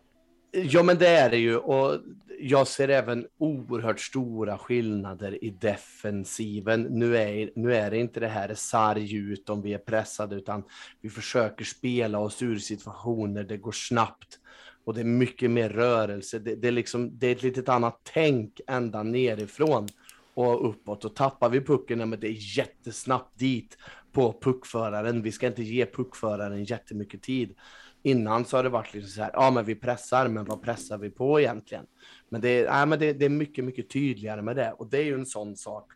[0.52, 1.58] Ja, men det är det ju.
[1.58, 2.00] Och
[2.40, 6.82] jag ser även oerhört stora skillnader i defensiven.
[6.84, 10.64] Nu är, nu är det inte det här sarg ut om vi är pressade, utan
[11.02, 13.44] vi försöker spela oss ur situationer.
[13.44, 14.40] Det går snabbt
[14.86, 16.40] och det är mycket mer rörelse.
[16.40, 19.88] Det, det, är, liksom, det är ett litet annat tänk ända nerifrån
[20.34, 21.06] och uppåt.
[21.06, 23.78] Och tappar vi pucken, men det är jättesnabbt dit
[24.12, 25.22] på puckföraren.
[25.22, 27.56] Vi ska inte ge puckföraren jättemycket tid.
[28.04, 30.98] Innan så har det varit liksom så här, ja men vi pressar, men vad pressar
[30.98, 31.86] vi på egentligen?
[32.30, 34.72] Men det är, ja, men det, det är mycket, mycket tydligare med det.
[34.72, 35.92] Och det är ju en sån sak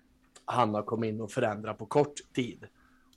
[0.46, 2.66] han har kommit in och förändrat på kort tid.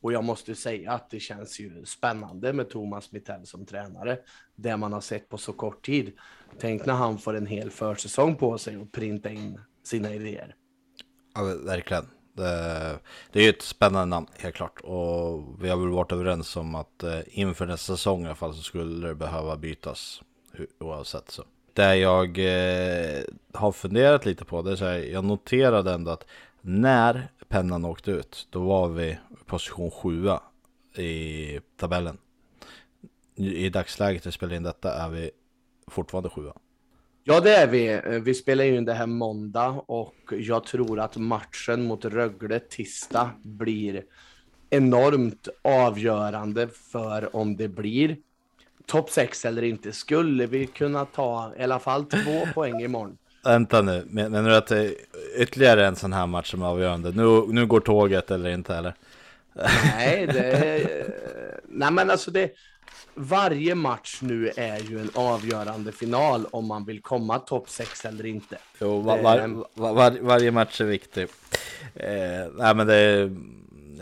[0.03, 4.19] Och jag måste säga att det känns ju spännande med Thomas Mittell som tränare.
[4.57, 6.13] Det man har sett på så kort tid.
[6.59, 10.55] Tänk när han får en hel försäsong på sig och printa in sina idéer.
[11.35, 12.05] Ja, verkligen.
[12.33, 12.99] Det,
[13.33, 14.81] det är ju ett spännande namn, helt klart.
[14.81, 18.55] Och vi har väl varit överens om att eh, inför nästa säsong i alla fall
[18.55, 20.23] så skulle det behöva bytas
[20.81, 21.31] oavsett.
[21.31, 21.45] Så.
[21.73, 23.23] Det jag eh,
[23.53, 26.27] har funderat lite på, det är så här, jag noterade ändå att
[26.61, 30.43] när pennan åkte ut, då var vi position sjua
[30.97, 32.19] i tabellen.
[33.35, 35.31] I dagsläget, vi spelar in detta, är vi
[35.87, 36.53] fortfarande sjua.
[37.25, 38.01] Ja, det är vi.
[38.21, 43.31] Vi spelar ju in det här måndag och jag tror att matchen mot Rögle tisdag
[43.43, 44.05] blir
[44.71, 48.17] enormt avgörande för om det blir
[48.87, 49.93] topp 6 eller inte.
[49.93, 53.19] Skulle vi kunna ta i alla fall två poäng imorgon?
[53.45, 54.95] Vänta nu, menar du att det är
[55.37, 57.11] ytterligare en sån här match som är avgörande?
[57.11, 58.95] Nu, nu går tåget eller inte eller?
[59.97, 61.07] Nej, det...
[61.69, 62.51] Nej men alltså det
[63.15, 68.27] varje match nu är ju en avgörande final om man vill komma topp 6 eller
[68.27, 68.59] inte.
[68.81, 71.23] Jo, var, var, var, varje match är viktig.
[71.95, 72.09] Eh,
[72.55, 73.37] nej, men det är,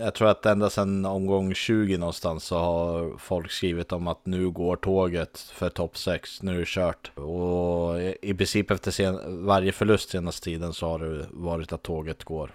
[0.00, 4.50] jag tror att ända sedan omgång 20 någonstans så har folk skrivit om att nu
[4.50, 7.18] går tåget för topp 6, nu är det kört.
[7.18, 12.24] Och i princip efter sen, varje förlust senaste tiden så har det varit att tåget
[12.24, 12.50] går.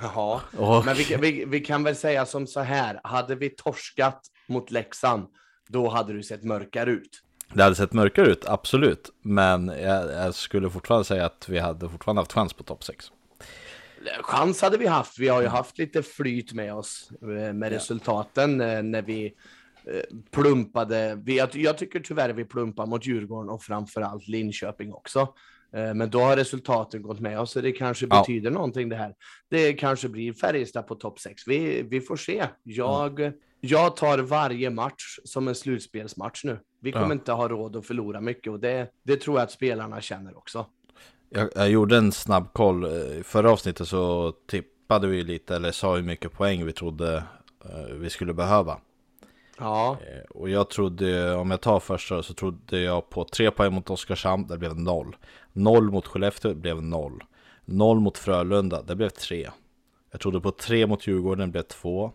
[0.00, 0.84] Ja, och...
[0.84, 5.26] men vi, vi, vi kan väl säga som så här, hade vi torskat mot Leksand
[5.68, 7.22] då hade du sett mörkare ut.
[7.54, 9.10] Det hade sett mörkare ut, absolut.
[9.22, 13.10] Men jag, jag skulle fortfarande säga att vi hade fortfarande haft chans på topp 6.
[14.22, 15.18] Chans hade vi haft.
[15.18, 19.34] Vi har ju haft lite flyt med oss eh, med resultaten eh, när vi
[19.84, 21.22] eh, plumpade.
[21.54, 25.34] jag, tycker tyvärr vi plumpar mot Djurgården och framförallt Linköping också.
[25.74, 28.20] Men då har resultaten gått med oss, så det kanske ja.
[28.20, 29.14] betyder någonting det här.
[29.48, 31.42] Det kanske blir Färjestad på topp 6.
[31.46, 32.46] Vi, vi får se.
[32.62, 33.32] Jag, mm.
[33.60, 36.58] Jag tar varje match som en slutspelsmatch nu.
[36.80, 37.12] Vi kommer ja.
[37.12, 40.66] inte ha råd att förlora mycket och det, det tror jag att spelarna känner också.
[41.34, 42.86] Jag, jag gjorde en snabb koll.
[42.86, 47.24] I förra avsnittet så tippade vi lite, eller sa hur mycket poäng vi trodde
[47.64, 48.78] uh, vi skulle behöva.
[49.58, 49.98] Ja.
[50.00, 53.90] Uh, och jag trodde, om jag tar första, så trodde jag på tre poäng mot
[53.90, 55.16] Oskarshamn, det blev noll.
[55.52, 57.24] Noll mot Skellefteå, det blev noll.
[57.64, 59.50] Noll mot Frölunda, det blev tre.
[60.10, 62.12] Jag trodde på tre mot Djurgården, det blev två.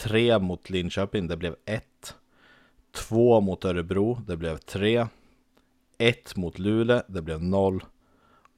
[0.00, 2.14] 3 mot Linköping, det blev 1.
[2.92, 5.06] 2 mot Örebro, det blev 3.
[5.98, 7.84] 1 mot Luleå, det blev 0.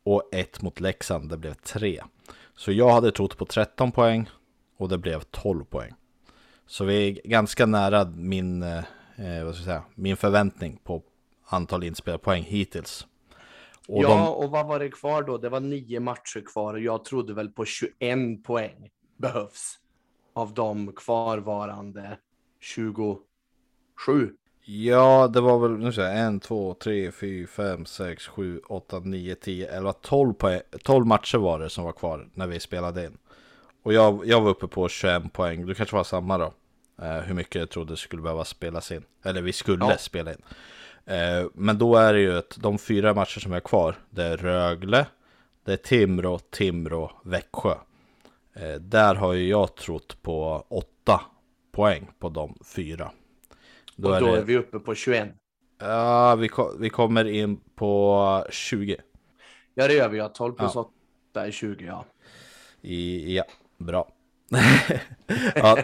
[0.05, 2.03] Och 1 mot Leksand, det blev 3.
[2.57, 4.31] Så jag hade trott på 13 poäng
[4.77, 5.95] och det blev 12 poäng.
[6.67, 8.85] Så vi är ganska nära min, eh,
[9.17, 11.03] vad ska jag säga, min förväntning på
[11.45, 13.07] antal inspelade poäng hittills.
[13.89, 14.29] Och ja, de...
[14.29, 15.39] och vad var det kvar då?
[15.39, 19.79] Det var nio matcher kvar och jag trodde väl på 21 poäng behövs
[20.33, 22.19] av de kvarvarande
[22.61, 23.17] 27.
[24.65, 29.01] Ja, det var väl, nu ska jag, 1, 2, 3, 4, 5, 6, 7, 8,
[29.01, 33.05] 9, 10, 11, 12, poäng, 12 matcher var det som var kvar när vi spelade
[33.05, 33.19] in.
[33.83, 36.53] Och jag, jag var uppe på 21 poäng, du kanske var samma då?
[37.03, 39.03] Eh, hur mycket jag trodde skulle behöva spelas in.
[39.23, 39.99] Eller vi skulle ja.
[39.99, 40.43] spela in.
[41.07, 44.37] Eh, men då är det ju att de fyra matcher som är kvar, det är
[44.37, 45.07] Rögle,
[45.65, 47.75] det är Timrå, Timrå, Växjö.
[48.55, 51.21] Eh, där har ju jag trott på 8
[51.73, 53.11] poäng på de fyra.
[53.97, 54.39] Då och då är, det...
[54.39, 55.29] är vi uppe på 21.
[55.79, 58.97] Ja, vi, vi kommer in på 20.
[59.75, 60.19] Ja, det gör vi.
[60.19, 60.29] Ja.
[60.29, 60.91] 12 plus ja.
[61.31, 62.05] 8 är 20, ja.
[62.81, 63.45] I, ja,
[63.79, 64.09] bra.
[65.55, 65.79] ja.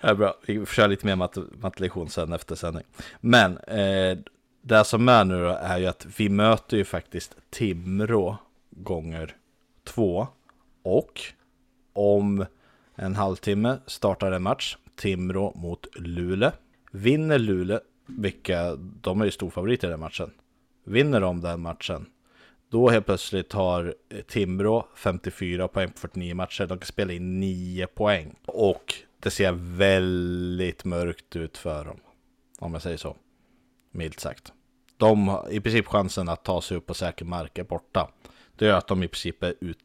[0.00, 2.84] Ja, bra, vi får köra lite mer matte, mattelektion sen efter sändning.
[3.20, 4.18] Men eh,
[4.62, 8.36] det som är nu då är ju att vi möter ju faktiskt Timrå
[8.70, 9.36] gånger
[9.84, 10.26] två.
[10.82, 11.20] Och
[11.92, 12.46] om
[12.94, 14.76] en halvtimme startar en match.
[14.96, 16.50] Timrå mot Luleå.
[16.90, 20.30] Vinner Luleå, vilka de är ju storfavoriter i den matchen.
[20.84, 22.06] Vinner de den matchen,
[22.70, 23.94] då helt plötsligt har
[24.26, 26.66] Timrå 54 poäng på 49 matcher.
[26.66, 28.34] De kan spela in 9 poäng.
[28.46, 32.00] Och det ser väldigt mörkt ut för dem.
[32.58, 33.16] Om jag säger så.
[33.90, 34.52] Milt sagt.
[34.96, 38.10] De har i princip chansen att ta sig upp på säker mark är borta.
[38.56, 39.78] Det gör att de i princip är ut,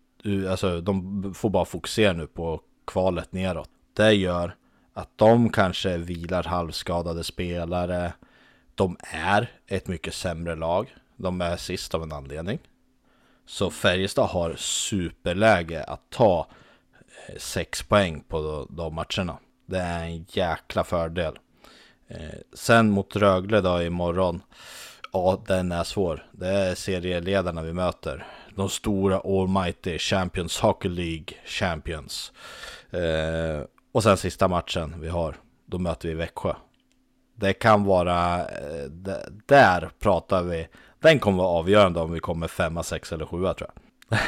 [0.49, 3.69] alltså de får bara fokusera nu på kvalet neråt.
[3.93, 4.55] Det gör
[4.93, 8.13] att de kanske vilar halvskadade spelare.
[8.75, 10.95] De är ett mycket sämre lag.
[11.15, 12.59] De är sist av en anledning.
[13.45, 16.47] Så Färjestad har superläge att ta
[17.27, 19.37] eh, sex poäng på de matcherna.
[19.65, 21.39] Det är en jäkla fördel.
[22.07, 24.41] Eh, sen mot Rögle då imorgon.
[25.11, 26.25] Ja, den är svår.
[26.31, 28.27] Det är serieledarna vi möter.
[28.55, 32.31] De stora Almighty Champions Hockey League Champions.
[32.91, 33.61] Eh,
[33.93, 35.35] och sen sista matchen vi har,
[35.65, 36.53] då möter vi Växjö.
[37.35, 38.89] Det kan vara, eh,
[39.47, 40.67] där pratar vi,
[40.99, 43.69] den kommer vara avgörande om vi kommer femma, sex eller sjua tror
[44.09, 44.19] jag.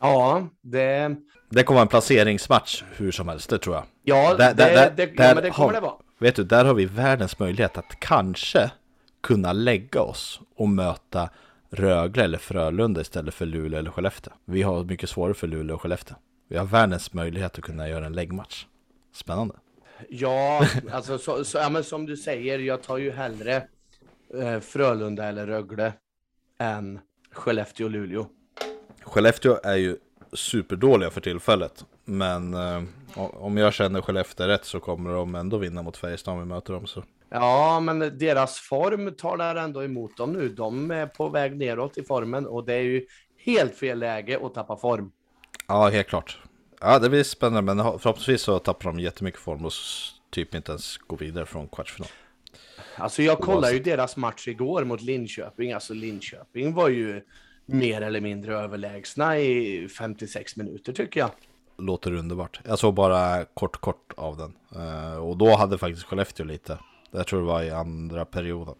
[0.00, 1.16] Ja, det...
[1.48, 3.84] Det kommer vara en placeringsmatch hur som helst, det tror jag.
[4.02, 5.94] Ja, där, det, där, det, där ja, men det kommer har, det vara.
[6.18, 8.70] Vet du, där har vi världens möjlighet att kanske
[9.22, 11.30] kunna lägga oss och möta
[11.70, 14.32] Rögle eller Frölunda istället för Luleå eller Skellefteå.
[14.44, 16.16] Vi har mycket svårare för Luleå och Skellefteå.
[16.48, 18.66] Vi har världens möjlighet att kunna göra en läggmatch.
[19.16, 19.54] Spännande.
[20.08, 23.62] Ja, alltså så, så, ja, men som du säger, jag tar ju hellre
[24.34, 25.92] eh, Frölunda eller Rögle
[26.58, 26.98] än
[27.32, 28.26] Skellefteå och Luleå.
[29.02, 29.96] Skellefteå är ju
[30.32, 31.84] superdåliga för tillfället.
[32.04, 32.82] Men eh,
[33.16, 36.72] om jag känner Skellefteå rätt så kommer de ändå vinna mot Färjestad om vi möter
[36.72, 36.86] dem.
[36.86, 37.04] Så.
[37.28, 40.48] Ja, men deras form talar ändå emot dem nu.
[40.48, 43.06] De är på väg neråt i formen och det är ju
[43.44, 45.12] helt fel läge att tappa form.
[45.68, 46.38] Ja, helt klart.
[46.80, 49.72] Ja, det blir spännande, men förhoppningsvis så tappar de jättemycket form och
[50.30, 52.08] typ inte ens går vidare från kvartsfinal.
[52.96, 55.72] Alltså jag kollade ju deras match igår mot Linköping.
[55.72, 57.22] Alltså Linköping var ju
[57.66, 61.30] mer eller mindre överlägsna i 56 minuter tycker jag.
[61.78, 62.60] Låter underbart.
[62.64, 64.56] Jag såg bara kort kort av den.
[64.82, 66.78] Uh, och då hade faktiskt Skellefteå lite.
[67.10, 68.74] Jag tror det var i andra perioden.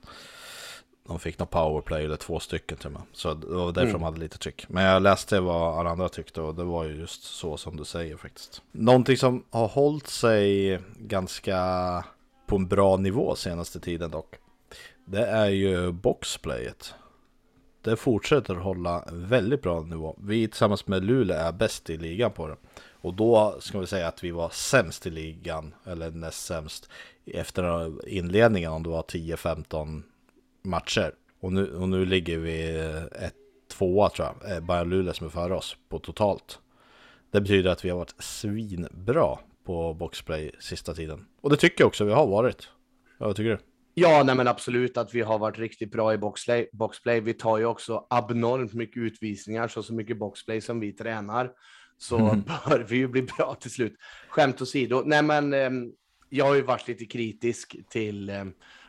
[1.07, 3.03] De fick någon powerplay eller två stycken till mig.
[3.13, 3.93] Så det var därför mm.
[3.93, 4.67] de hade lite tryck.
[4.69, 7.85] Men jag läste vad alla andra tyckte och det var ju just så som du
[7.85, 8.63] säger faktiskt.
[8.73, 11.59] Någonting som har hållit sig ganska
[12.47, 14.35] på en bra nivå senaste tiden dock.
[15.05, 16.95] Det är ju boxplayet.
[17.83, 20.17] Det fortsätter hålla väldigt bra nivå.
[20.19, 22.57] Vi tillsammans med Luleå är bäst i ligan på det.
[23.01, 26.89] Och då ska vi säga att vi var sämst i ligan, eller näst sämst,
[27.27, 30.03] efter inledningen om det var 10-15
[30.67, 31.12] matcher.
[31.41, 32.71] Och nu, och nu ligger vi
[33.21, 33.35] ett
[33.69, 36.59] tvåa tror jag, eh, bara Luleå som är före oss på totalt.
[37.31, 41.27] Det betyder att vi har varit svinbra på boxplay sista tiden.
[41.41, 42.69] Och det tycker jag också vi har varit.
[43.19, 43.59] Ja, vad tycker du?
[43.95, 46.69] Ja, nej men absolut att vi har varit riktigt bra i boxplay.
[46.73, 47.21] boxplay.
[47.21, 51.51] Vi tar ju också abnormt mycket utvisningar, så så mycket boxplay som vi tränar.
[51.99, 52.43] Så mm.
[52.43, 53.95] bör vi ju bli bra till slut.
[54.29, 55.03] Skämt åsido.
[55.07, 55.71] Nej, men eh,
[56.29, 58.45] jag har ju varit lite kritisk till eh,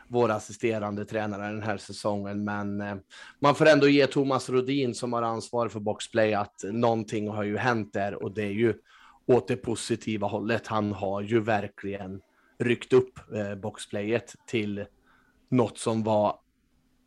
[0.08, 2.96] vår assisterande tränare den här säsongen, men eh,
[3.40, 7.56] man får ändå ge Thomas Rodin som har ansvar för boxplay att någonting har ju
[7.56, 8.74] hänt där och det är ju
[9.26, 10.66] åt det positiva hållet.
[10.66, 12.20] Han har ju verkligen
[12.58, 14.84] ryckt upp eh, boxplayet till
[15.50, 16.40] något som var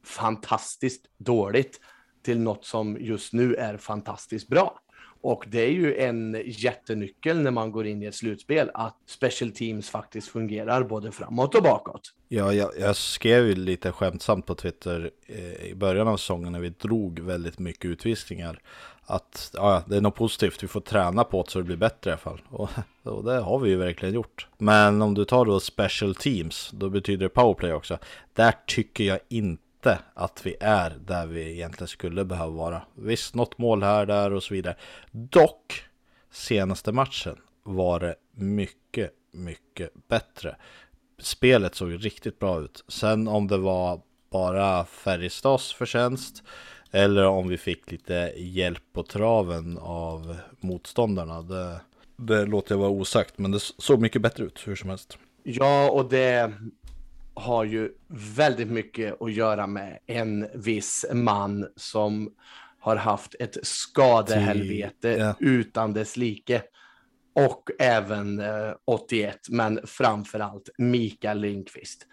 [0.05, 1.79] fantastiskt dåligt
[2.23, 4.79] till något som just nu är fantastiskt bra.
[5.24, 9.51] Och det är ju en jättenyckel när man går in i ett slutspel att special
[9.51, 12.13] teams faktiskt fungerar både framåt och bakåt.
[12.28, 16.59] Ja, jag, jag skrev ju lite skämtsamt på Twitter eh, i början av säsongen när
[16.59, 18.59] vi drog väldigt mycket utvisningar.
[19.05, 22.09] Att ja, det är något positivt, vi får träna på det så det blir bättre
[22.09, 22.41] i alla fall.
[22.49, 22.69] Och,
[23.03, 24.47] och det har vi ju verkligen gjort.
[24.57, 27.97] Men om du tar då special teams, då betyder det powerplay också.
[28.34, 32.82] Där tycker jag inte inte att vi är där vi egentligen skulle behöva vara.
[32.95, 34.75] Visst, något mål här, där och så vidare.
[35.11, 35.84] Dock,
[36.32, 40.55] senaste matchen var det mycket, mycket bättre.
[41.19, 42.84] Spelet såg riktigt bra ut.
[42.88, 44.01] Sen om det var
[44.32, 46.43] bara Färjestads förtjänst
[46.91, 51.41] eller om vi fick lite hjälp på traven av motståndarna.
[51.41, 51.82] Det,
[52.15, 55.17] det låter jag vara osagt, men det såg mycket bättre ut hur som helst.
[55.43, 56.53] Ja, och det
[57.41, 57.91] har ju
[58.35, 62.33] väldigt mycket att göra med en viss man som
[62.79, 65.35] har haft ett skadehelvete yeah.
[65.39, 66.61] utan dess like.
[67.35, 72.07] och även eh, 81, men framför allt Mikael Lindqvist.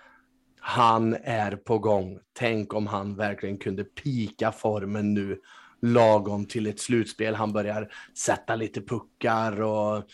[0.61, 2.18] Han är på gång.
[2.33, 5.39] Tänk om han verkligen kunde pika formen nu
[5.83, 7.35] lagom till ett slutspel.
[7.35, 10.05] Han börjar sätta lite puckar och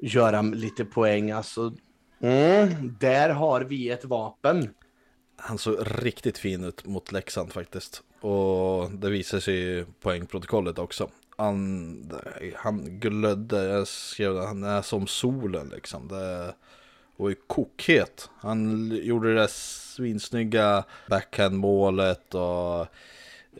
[0.00, 1.30] göra lite poäng.
[1.30, 1.72] Alltså,
[2.20, 4.74] mm, där har vi ett vapen.
[5.36, 8.02] Han såg riktigt fin ut mot Leksand faktiskt.
[8.20, 11.10] Och det visar sig i poängprotokollet också.
[11.36, 12.12] Han,
[12.54, 16.08] han glödde, jag skrev det, han är som solen liksom.
[16.08, 16.54] Det
[17.16, 18.30] var ju kokhet.
[18.36, 22.80] Han gjorde det där svinsnygga backhandmålet och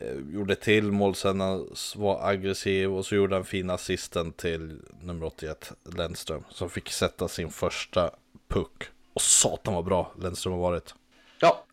[0.00, 4.80] eh, gjorde till mål sen han var aggressiv och så gjorde han fina assisten till
[5.00, 8.11] nummer 81 Lennström som fick sätta sin första
[8.49, 8.82] puck.
[9.14, 10.94] Och satan vad bra Lennström har varit.
[11.40, 11.64] Ja.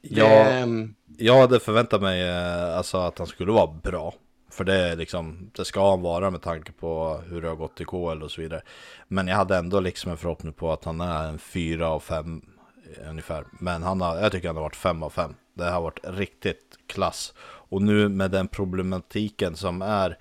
[0.00, 4.14] Jag, Ehm, jag hade förväntat mig eh, alltså, att han skulle vara bra.
[4.50, 7.80] För det, är liksom, det ska han vara med tanke på hur det har gått
[7.80, 8.62] i KL och så vidare.
[9.08, 12.42] Men jag hade ändå liksom en förhoppning på att han är en 4 av 5
[13.08, 13.44] ungefär.
[13.60, 15.34] Men han har, jag tycker han har varit 5 av 5.
[15.54, 17.34] Det har varit riktigt klass.
[17.40, 20.18] Och nu med den problematiken som är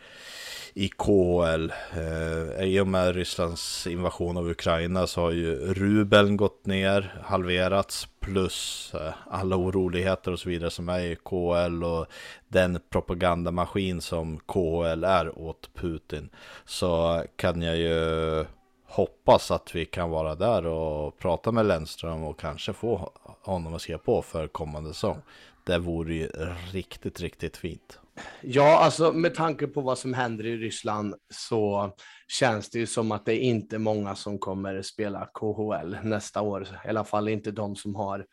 [0.74, 6.66] i KL Eh, I och med Rysslands invasion av Ukraina så har ju rubeln gått
[6.66, 12.06] ner, halverats, plus eh, alla oroligheter och så vidare som är i KL och
[12.48, 16.30] den propagandamaskin som KL är åt Putin.
[16.66, 18.46] Så kan jag ju
[18.86, 23.12] hoppas att vi kan vara där och prata med Lennström och kanske få
[23.42, 25.22] honom att skriva på för kommande säsong.
[25.66, 26.30] Det vore ju
[26.72, 28.00] riktigt, riktigt fint.
[28.42, 31.92] Ja, alltså med tanke på vad som händer i Ryssland så
[32.28, 36.68] känns det ju som att det är inte många som kommer spela KHL nästa år.
[36.86, 38.26] I alla fall inte de som har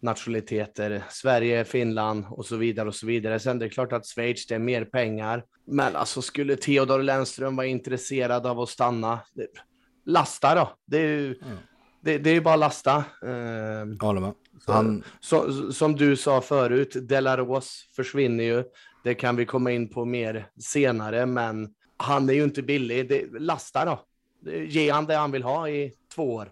[0.00, 1.02] nationaliteter.
[1.10, 3.38] Sverige, Finland och så vidare och så vidare.
[3.40, 5.44] Sen det är klart att Schweiz, det är mer pengar.
[5.66, 9.20] Men alltså skulle Theodor Lennström vara intresserad av att stanna?
[10.06, 10.72] Lasta då.
[10.86, 11.56] Det är ju Mm.
[12.02, 12.96] det, det är bara lasta.
[13.22, 14.32] Eh, Jag håller med.
[14.66, 18.64] så- Han, så, som du sa förut, Delaros försvinner ju.
[19.08, 23.08] Det kan vi komma in på mer senare, men han är ju inte billig.
[23.08, 24.00] Det, lasta då.
[24.50, 26.48] Ge han det han vill ha i två år.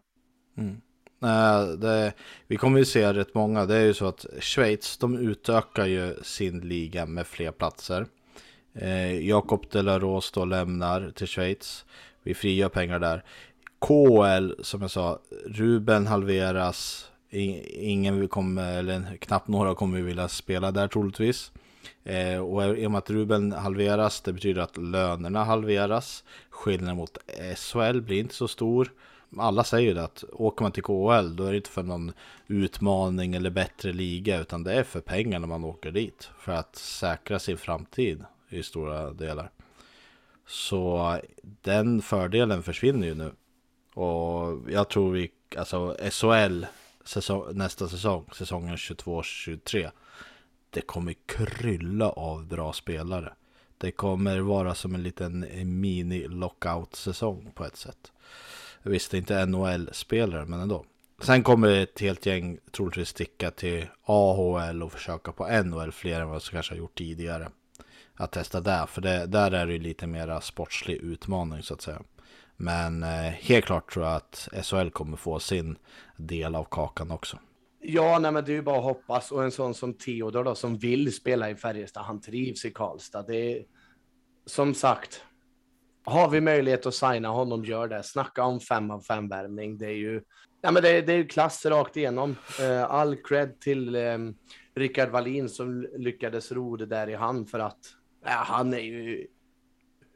[1.19, 2.13] Nej, det,
[2.47, 3.67] vi kommer ju se rätt många.
[3.67, 8.07] Det är ju så att Schweiz, de utökar ju sin liga med fler platser.
[8.75, 11.85] Eh, Jakob Delaros då lämnar till Schweiz.
[12.23, 13.25] Vi frigör pengar där.
[13.79, 17.09] KL, som jag sa, Ruben halveras.
[17.31, 21.53] Ingen kommer, eller knappt några kommer vilja spela där troligtvis.
[22.05, 26.25] Eh, och i och med att rubeln halveras, det betyder att lönerna halveras.
[26.51, 27.19] Skillnaden mot
[27.57, 28.93] SHL blir inte så stor.
[29.39, 32.13] Alla säger ju det att åker man till KHL då är det inte för någon
[32.47, 36.31] utmaning eller bättre liga utan det är för pengarna man åker dit.
[36.39, 39.51] För att säkra sin framtid i stora delar.
[40.47, 43.33] Så den fördelen försvinner ju nu.
[43.95, 46.65] Och jag tror vi, alltså SHL
[47.05, 49.91] säsong, nästa säsong, säsongen 22-23.
[50.77, 53.33] Det kommer krylla av bra spelare.
[53.79, 55.47] Det kommer vara som en liten
[55.81, 58.13] mini-lockout-säsong på ett sätt.
[58.83, 60.85] Visst, det är inte NHL-spelare, men ändå.
[61.23, 66.29] Sen kommer ett helt gäng troligtvis sticka till AHL och försöka på NHL fler än
[66.29, 67.51] vad som kanske har gjort tidigare.
[68.15, 71.83] Att testa där, för det, där är det ju lite mera sportslig utmaning så att
[71.83, 72.03] säga.
[72.57, 75.77] Men eh, helt klart tror jag att SHL kommer få sin
[76.17, 77.39] del av kakan också.
[77.89, 79.33] Ja, nej, men det är ju bara att hoppas.
[79.33, 83.23] Och en sån som Theodor då, som vill spela i Färjestad, han trivs i Karlstad.
[83.23, 83.65] Det är
[84.47, 85.25] som sagt,
[86.05, 88.03] har vi möjlighet att signa honom, gör det.
[88.03, 89.79] Snacka om fem av fem värmning.
[89.79, 90.23] Det är ju
[90.61, 92.37] ja, men det, det är ju klass rakt igenom.
[92.61, 94.19] Eh, all cred till eh,
[94.75, 97.79] Rickard Wallin som lyckades ro det där i hand för att
[98.25, 99.27] ja, han är ju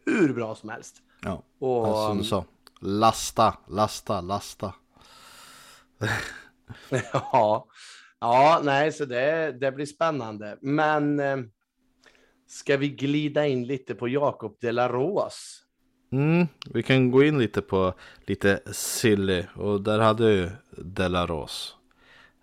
[0.07, 0.97] hur bra som helst.
[1.23, 2.45] Ja, Och, som du sa.
[2.81, 4.75] Lasta, lasta, lasta.
[7.13, 7.67] Ja,
[8.21, 10.59] ja, nej, så det, det blir spännande.
[10.63, 11.37] Men eh,
[12.49, 15.61] ska vi glida in lite på Jakob de la Rose?
[16.13, 17.95] Mm, vi kan gå in lite på
[18.27, 21.77] lite silly och där hade ju Delaros.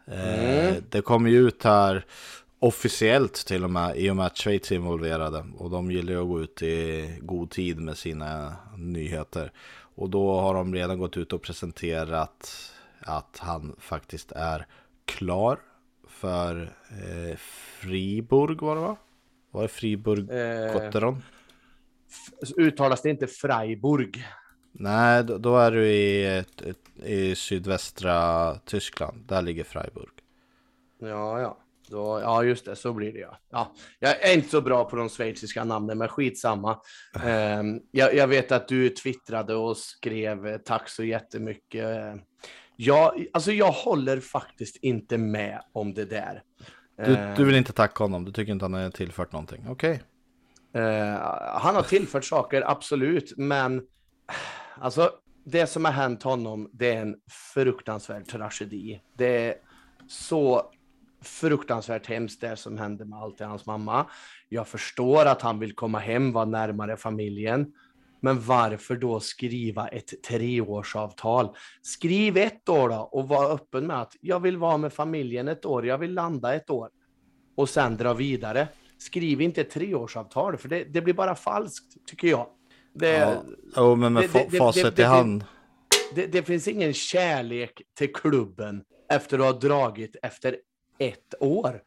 [0.08, 0.84] Eh, Mm.
[0.90, 2.06] Det kom ju ut här
[2.60, 6.22] officiellt till och med i och med att Schweiz är involverade och de gillar ju
[6.22, 9.52] att gå ut i god tid med sina nyheter.
[9.96, 12.72] Och då har de redan gått ut och presenterat
[13.08, 14.68] att han faktiskt är
[15.06, 15.60] klar
[16.08, 18.98] för eh, Friburg var det va?
[19.52, 21.24] Var det Friburg Eh, Gotteron?
[22.58, 24.26] uttalas det inte Freiburg?
[24.72, 26.44] Nej, då, då är du i,
[27.04, 29.26] i sydvästra Tyskland.
[29.28, 30.14] Där ligger Freiburg.
[31.00, 31.58] Ja, ja.
[31.90, 33.38] Då, ja, just det, så blir det ja.
[33.50, 33.74] ja.
[34.00, 36.80] Jag är inte så bra på de schweiziska namnen, men skitsamma.
[37.60, 42.16] Um, jag, jag vet att du twittrade och skrev eh, tack så jättemycket.
[42.80, 46.44] Jag, alltså jag håller faktiskt inte med om det där.
[47.06, 50.04] Du, du vill inte tacka honom, du tycker inte han har tillfört någonting, okej?
[50.72, 50.84] Okay.
[50.84, 51.18] Uh,
[51.62, 53.82] han har tillfört saker, absolut, men
[54.80, 55.12] alltså
[55.46, 57.16] det som har hänt honom, det är en
[57.54, 59.02] fruktansvärd tragedi.
[59.18, 59.56] Det är
[60.08, 60.72] så
[61.22, 64.06] fruktansvärt hemskt det som hände med allt hans mamma.
[64.50, 67.74] Jag förstår att han vill komma hem, vara närmare familjen.
[68.20, 71.56] Men varför då skriva ett treårsavtal?
[71.82, 75.66] Skriv ett år då och var öppen med att jag vill vara med familjen ett
[75.66, 76.90] år, jag vill landa ett år
[77.58, 78.68] och sen dra vidare.
[78.98, 82.48] Skriv inte ett treårsavtal, för det, det blir bara falskt, tycker jag.
[82.94, 83.42] Det,
[83.76, 85.44] ja, oh, men med det, facit i hand.
[86.16, 90.58] Det, det, finns ingen kärlek till klubben efter att ha dragit efter
[91.00, 91.82] ett år.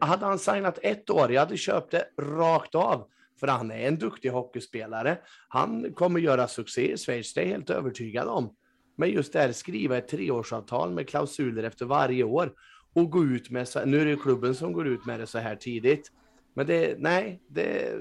[0.00, 3.06] Hade han signat ett år, jag hade köpt det rakt av.
[3.40, 5.18] För han är en duktig hockeyspelare.
[5.48, 8.54] Han kommer göra succé i Schweiz, det är jag helt övertygad om.
[8.96, 12.52] Men just det här, skriva ett treårsavtal med klausuler efter varje år
[12.92, 15.38] och gå ut med, så, nu är det klubben som går ut med det så
[15.38, 16.12] här tidigt.
[16.54, 17.92] Men det, nej, det,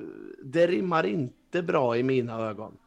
[0.44, 2.78] det rimmar inte bra i mina ögon.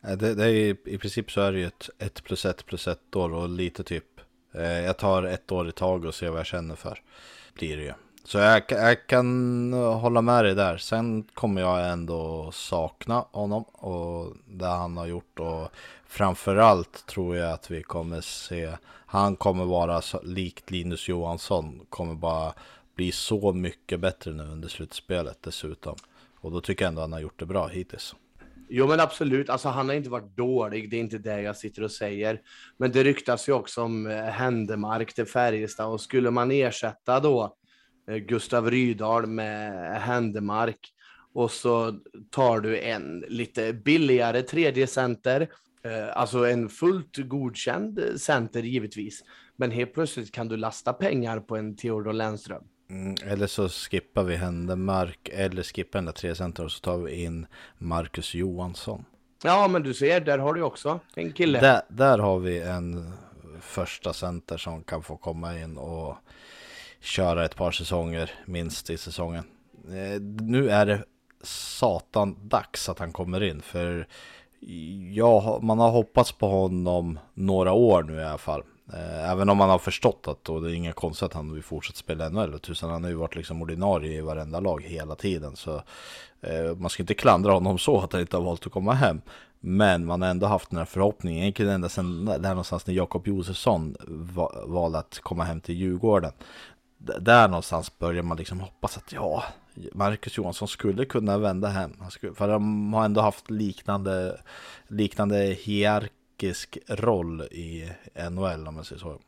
[0.00, 2.88] Det, det är i, i princip så är det ju ett ett plus ett plus
[2.88, 4.20] ett år och lite typ.
[4.54, 7.02] Eh, jag tar ett år i tag och ser vad jag känner för.
[7.54, 7.92] Blir det ju.
[8.24, 10.76] Så jag, jag, kan hålla med dig där.
[10.76, 15.38] Sen kommer jag ändå sakna honom och det han har gjort.
[15.38, 15.68] Och
[16.06, 18.72] framförallt tror jag att vi kommer se,
[19.06, 22.52] han kommer vara så, likt Linus Johansson, kommer bara
[22.94, 25.96] bli så mycket bättre nu under slutspelet dessutom.
[26.40, 28.14] Och då tycker jag ändå han har gjort det bra hittills.
[28.68, 31.82] Jo men absolut, alltså han har inte varit dålig, det är inte det jag sitter
[31.82, 32.40] och säger.
[32.76, 37.56] Men det ryktas ju också om eh, Händemark till Färjestad och skulle man ersätta då
[37.59, 37.59] Eh,
[38.18, 40.92] Gustav Rydahl med Händemark
[41.32, 41.98] och så
[42.30, 45.48] tar du en lite billigare tredje center,
[45.82, 49.24] eh, alltså en fullt godkänd center givetvis.
[49.56, 52.62] Men helt plötsligt kan du lasta pengar på en Theodor Lennström.
[52.90, 56.98] Mm, eller så skippar vi Händemark eller skippar den där tre center och så tar
[56.98, 57.46] vi in
[57.78, 59.04] Marcus Johansson.
[59.44, 61.60] Ja, men du ser, där har du också en kille.
[61.60, 63.12] Där, där har vi en
[63.60, 66.16] första center som kan få komma in och
[67.00, 69.44] köra ett par säsonger minst i säsongen.
[69.84, 71.04] Eh, nu är det
[71.42, 74.06] satan dags att han kommer in för
[75.12, 78.62] ja, man har hoppats på honom några år nu i alla fall.
[78.92, 81.62] Eh, även om man har förstått att då det är inga konstigt att han vill
[81.62, 82.58] fortsätta spela NHL.
[82.58, 85.56] Tusen, han har ju varit liksom ordinarie i varenda lag hela tiden.
[85.56, 85.82] Så
[86.40, 89.20] eh, man ska inte klandra honom så att han inte har valt att komma hem.
[89.62, 93.26] Men man har ändå haft den här förhoppningen, egentligen ända sedan där någonstans när Jakob
[93.26, 93.96] Josefsson
[94.66, 96.32] valde att komma hem till Djurgården
[97.00, 99.44] där någonstans börjar man liksom hoppas att ja,
[99.92, 101.92] Marcus Johansson skulle kunna vända hem.
[102.34, 104.40] för de har ändå haft liknande,
[104.88, 107.90] liknande hierarkisk roll i
[108.30, 109.20] NHL om man säger så.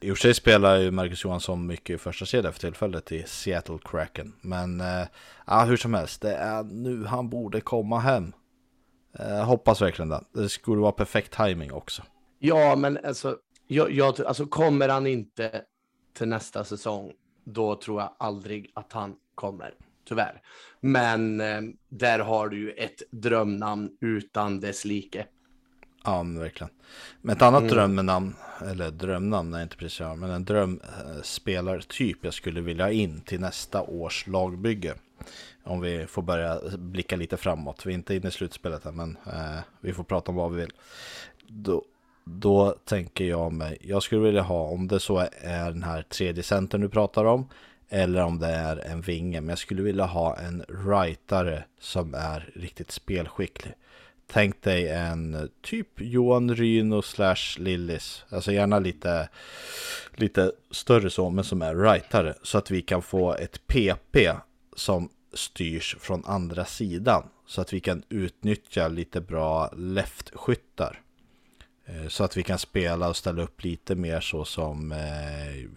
[0.00, 3.24] I och för sig spelar ju Marcus Johansson mycket i första kedjan för tillfället i
[3.26, 4.32] Seattle Kraken.
[4.40, 5.06] Men eh,
[5.46, 8.32] ja, hur som helst, det är nu han borde komma hem.
[9.18, 10.24] Jag hoppas verkligen det.
[10.32, 12.02] Det skulle vara perfekt timing också.
[12.38, 15.62] Ja, men alltså, jag, jag, alltså kommer han inte
[16.12, 17.12] till nästa säsong,
[17.44, 19.74] då tror jag aldrig att han kommer,
[20.08, 20.42] tyvärr.
[20.80, 25.26] Men eh, där har du ju ett drömnamn utan dess like.
[26.04, 26.70] Ja, men verkligen.
[27.22, 27.72] Men ett annat mm.
[27.72, 28.34] drömnamn,
[28.70, 33.40] eller drömnamn är inte precis jag, men en drömspelartyp jag skulle vilja ha in till
[33.40, 34.94] nästa års lagbygge.
[35.64, 37.86] Om vi får börja blicka lite framåt.
[37.86, 40.60] Vi är inte inne i slutspelet än, men eh, vi får prata om vad vi
[40.60, 40.72] vill.
[41.46, 41.84] Då,
[42.28, 46.42] då tänker jag mig, jag skulle vilja ha, om det så är den här tredje
[46.42, 47.48] centern du pratar om,
[47.88, 52.50] eller om det är en vinge, men jag skulle vilja ha en rightare som är
[52.54, 53.74] riktigt spelskicklig.
[54.26, 59.28] Tänk dig en typ Johan Ryno slash Lillis, alltså gärna lite,
[60.14, 64.16] lite större så, men som är rightare, så att vi kan få ett PP
[64.76, 71.00] som styrs från andra sidan, så att vi kan utnyttja lite bra left-skyttar.
[71.88, 74.94] Eh, så att vi kan spela och ställa upp lite mer så som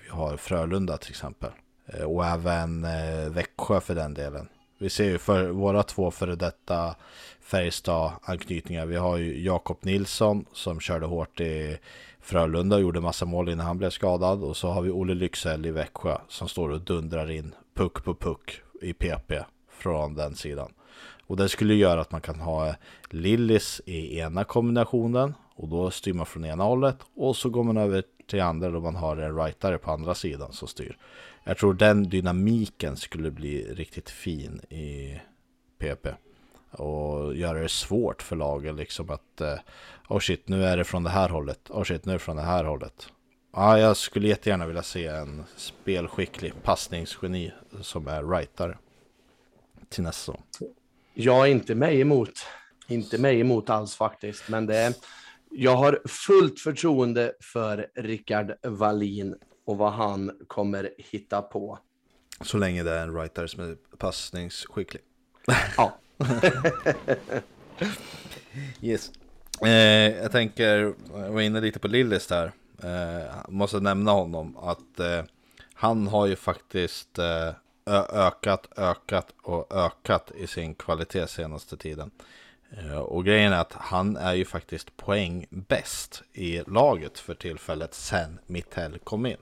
[0.03, 1.51] vi har Frölunda till exempel.
[1.85, 2.87] Eh, och även
[3.33, 4.47] Växjö för den delen.
[4.77, 6.95] Vi ser ju för våra två före detta
[7.41, 8.85] Färjestad-anknytningar.
[8.85, 11.77] Vi har ju Jakob Nilsson som körde hårt i
[12.21, 14.43] Frölunda och gjorde massa mål innan han blev skadad.
[14.43, 18.15] Och så har vi Olle Lycksell i Växjö som står och dundrar in puck på
[18.15, 19.33] puck i PP
[19.69, 20.73] från den sidan.
[21.27, 22.75] Och det skulle göra att man kan ha
[23.09, 27.77] Lillis i ena kombinationen och då styr man från ena hållet och så går man
[27.77, 30.97] över till andra då man har en rightare på andra sidan som styr.
[31.43, 35.19] jag tror den dynamiken skulle bli riktigt fin i
[35.77, 36.07] PP.
[36.71, 39.41] Och göra det svårt för lagen liksom att
[40.11, 41.69] Åh oh shit, nu är det från det här hållet.
[41.69, 43.07] Oh shit, nu är det från det här hållet.
[43.53, 47.51] Ja, jag skulle jättegärna vilja se en spelskicklig passningsgeni
[47.81, 48.77] som är rightare
[49.89, 50.43] till nästa säsong.
[51.13, 52.33] Jag är inte mig emot.
[52.87, 54.93] Inte mig emot alls faktiskt, men det är,
[55.51, 59.35] jag har fullt förtroende för Rickard Wallin
[59.65, 61.79] och vad han kommer hitta på.
[62.41, 65.01] Så länge det är en writer som är passningsskicklig.
[65.77, 65.97] Ja.
[68.81, 69.11] yes.
[69.61, 69.69] Eh,
[70.21, 72.51] jag tänker, jag var inne lite på Lillis där.
[72.83, 75.23] Eh, måste nämna honom att eh,
[75.73, 77.53] han har ju faktiskt eh,
[78.13, 82.11] ökat, ökat och ökat i sin kvalitet senaste tiden.
[82.77, 87.93] Eh, och grejen är att han är ju faktiskt poäng bäst i laget för tillfället
[87.93, 89.37] sen Mittell kom in.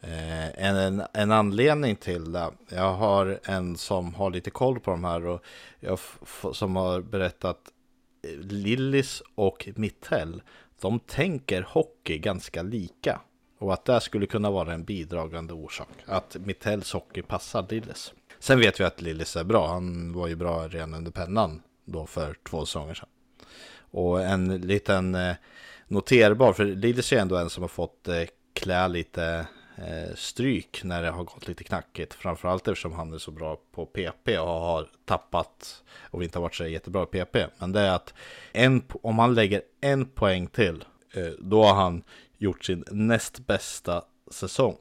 [0.00, 4.90] Eh, en, en, en anledning till det, jag har en som har lite koll på
[4.90, 5.44] de här och
[5.80, 5.98] jag
[6.52, 7.58] som har berättat
[8.22, 10.42] eh, Lillis och Mittell,
[10.80, 13.20] de tänker hockey ganska lika.
[13.58, 15.88] Och att det skulle kunna vara en bidragande orsak.
[16.06, 18.12] Att Mittells hockey passar Lillis.
[18.38, 19.68] Sen vet vi att Lillis är bra.
[19.68, 23.08] Han var ju bra redan under pennan då för två säsonger sedan.
[23.90, 25.34] Och en liten eh,
[25.88, 28.22] noterbar, för Lillis är ändå en som har fått eh,
[28.52, 32.14] klä lite eh, stryk när det har gått lite knackigt.
[32.14, 36.54] Framförallt eftersom han är så bra på PP och har tappat och inte har varit
[36.54, 37.36] så jättebra i PP.
[37.58, 38.14] Men det är att
[38.52, 40.84] en, om han lägger en poäng till,
[41.38, 42.02] då har han
[42.38, 44.76] gjort sin näst bästa säsong.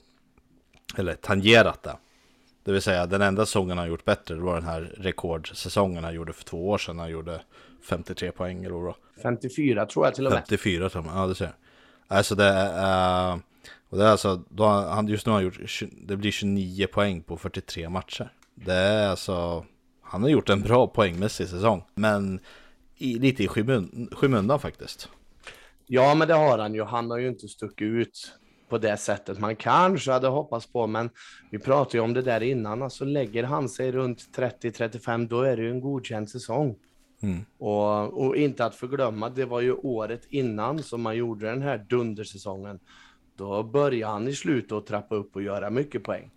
[0.98, 1.98] Eller tangerat det.
[2.64, 6.14] Det vill säga den enda säsongen han gjort bättre det var den här rekordsäsongen han
[6.14, 7.00] gjorde för två år sedan.
[7.00, 7.42] Han gjorde
[7.90, 10.40] 53 poäng eller vad 54 tror jag till och med.
[10.40, 11.54] 54 tror jag, ja det ser
[12.08, 13.40] Alltså det är, uh,
[13.90, 17.24] och det är alltså, då han, just nu har han gjort, det blir 29 poäng
[17.24, 18.34] på 43 matcher.
[18.56, 19.66] Det är alltså,
[20.02, 21.84] han har gjort en bra poängmässig säsong.
[21.96, 22.40] Men
[22.98, 23.48] i, lite i
[24.12, 25.10] skymundan faktiskt.
[25.88, 26.84] Ja, men det har han ju.
[26.84, 28.34] Han har ju inte stuckit ut
[28.74, 30.88] på det sättet man kanske hade hoppats på.
[30.88, 31.10] Men
[31.52, 32.82] vi pratade ju om det där innan.
[32.82, 36.76] Alltså lägger han sig runt 30-35, då är det ju en godkänd säsong.
[37.22, 37.46] Mm.
[37.58, 41.86] Och, och, inte att förglömma, det var ju året innan som man gjorde den här
[41.90, 42.80] dundersäsongen.
[43.38, 46.32] Då började han i slutet att trappa upp och göra mycket poäng.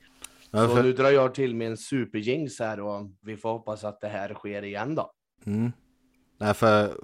[0.50, 0.76] Ja, för...
[0.76, 4.08] Så nu drar jag till med en superjings här och vi får hoppas att det
[4.08, 5.10] här sker igen då.
[5.46, 5.72] Mm.
[6.38, 6.94] Nej, för det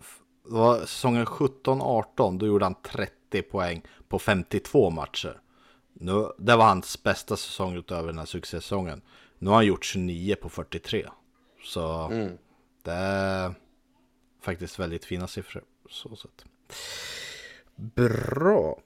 [0.45, 5.41] var säsongen 17-18, då gjorde han 30 poäng på 52 matcher.
[5.93, 9.03] Nu, det var hans bästa säsong utöver den här succésäsongen.
[9.39, 11.07] Nu har han gjort 29 på 43.
[11.65, 12.39] Så mm.
[12.83, 13.55] det är
[14.43, 15.65] faktiskt väldigt fina siffror.
[15.91, 16.45] Så sätt.
[17.77, 18.81] Bra.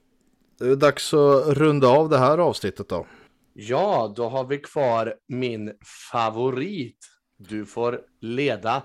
[0.59, 3.07] Det är dags att runda av det här avsnittet då.
[3.53, 5.73] Ja, då har vi kvar min
[6.11, 7.05] favorit.
[7.37, 8.83] Du får leda.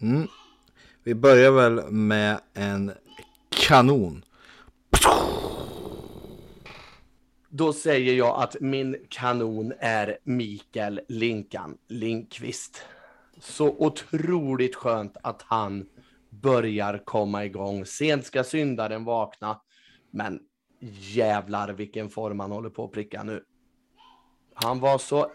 [0.00, 0.28] Mm.
[1.04, 2.92] Vi börjar väl med en
[3.48, 4.23] kanon.
[7.56, 12.82] Då säger jag att min kanon är Mikael Linkan Linkvist.
[13.40, 15.86] Så otroligt skönt att han
[16.30, 17.86] börjar komma igång.
[17.86, 19.60] Sent ska syndaren vakna,
[20.10, 20.40] men
[21.14, 23.42] jävlar vilken form han håller på att pricka nu.
[24.54, 25.26] Han var så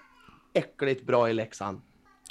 [0.53, 1.81] äckligt bra i Leksand.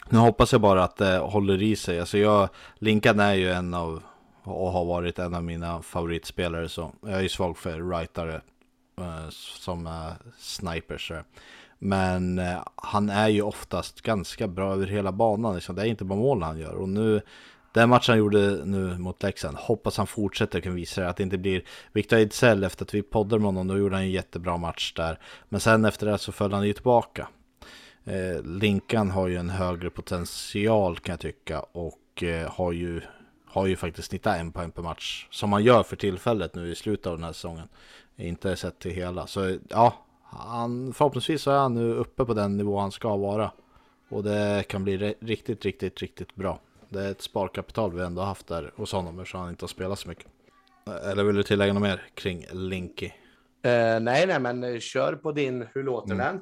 [0.09, 2.01] Nu hoppas jag bara att det håller i sig.
[2.01, 4.03] Alltså jag, Linkan är ju en av,
[4.43, 6.69] och har varit en av mina favoritspelare.
[6.69, 8.41] Så jag är ju svag för rightare
[9.01, 9.89] Eh, som
[10.39, 11.11] snipers.
[11.11, 11.21] Eh.
[11.79, 15.55] Men eh, han är ju oftast ganska bra över hela banan.
[15.55, 15.77] Liksom.
[15.77, 16.75] Det är inte bara mål han gör.
[16.75, 17.21] Och nu,
[17.73, 21.09] den matchen han gjorde nu mot Leksand, hoppas han fortsätter kan visa det.
[21.09, 24.05] att det inte blir Victor Ejdsell efter att vi poddade med honom, då gjorde han
[24.05, 25.19] en jättebra match där.
[25.49, 27.29] Men sen efter det så föll han ju tillbaka.
[28.45, 33.01] Linkan har ju en högre potential kan jag tycka och har, ju,
[33.51, 36.75] har ju faktiskt snittat en poäng per match som man gör för tillfället nu i
[36.75, 37.69] slutet av den här säsongen.
[38.17, 39.27] Inte sett till hela.
[39.27, 43.51] Så ja, han, förhoppningsvis så är han nu uppe på den nivå han ska vara.
[44.09, 46.61] Och det kan bli riktigt, riktigt, riktigt bra.
[46.89, 49.99] Det är ett sparkapital vi ändå haft där hos honom eftersom han inte har spelat
[49.99, 50.27] så mycket.
[51.05, 53.07] Eller vill du tillägga något mer kring Linky?
[53.07, 53.13] Uh,
[54.01, 55.67] nej, nej, men kör på din.
[55.75, 56.27] Hur låter mm.
[56.27, 56.41] den?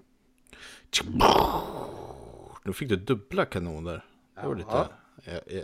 [2.65, 4.05] Nu fick du dubbla kanoner.
[4.41, 4.89] Det var lite...
[5.27, 5.63] Eh, eh,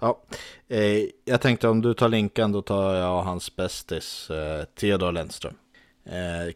[0.00, 0.20] ja,
[0.68, 4.30] eh, jag tänkte om du tar Linkan då tar jag hans bästis
[4.74, 5.54] Theodor Lennström.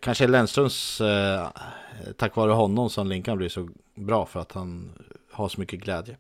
[0.00, 1.02] Kanske Lennströms,
[2.16, 4.92] tack vare honom som Linkan blir så bra för att han
[5.35, 6.16] ha så mycket glädje.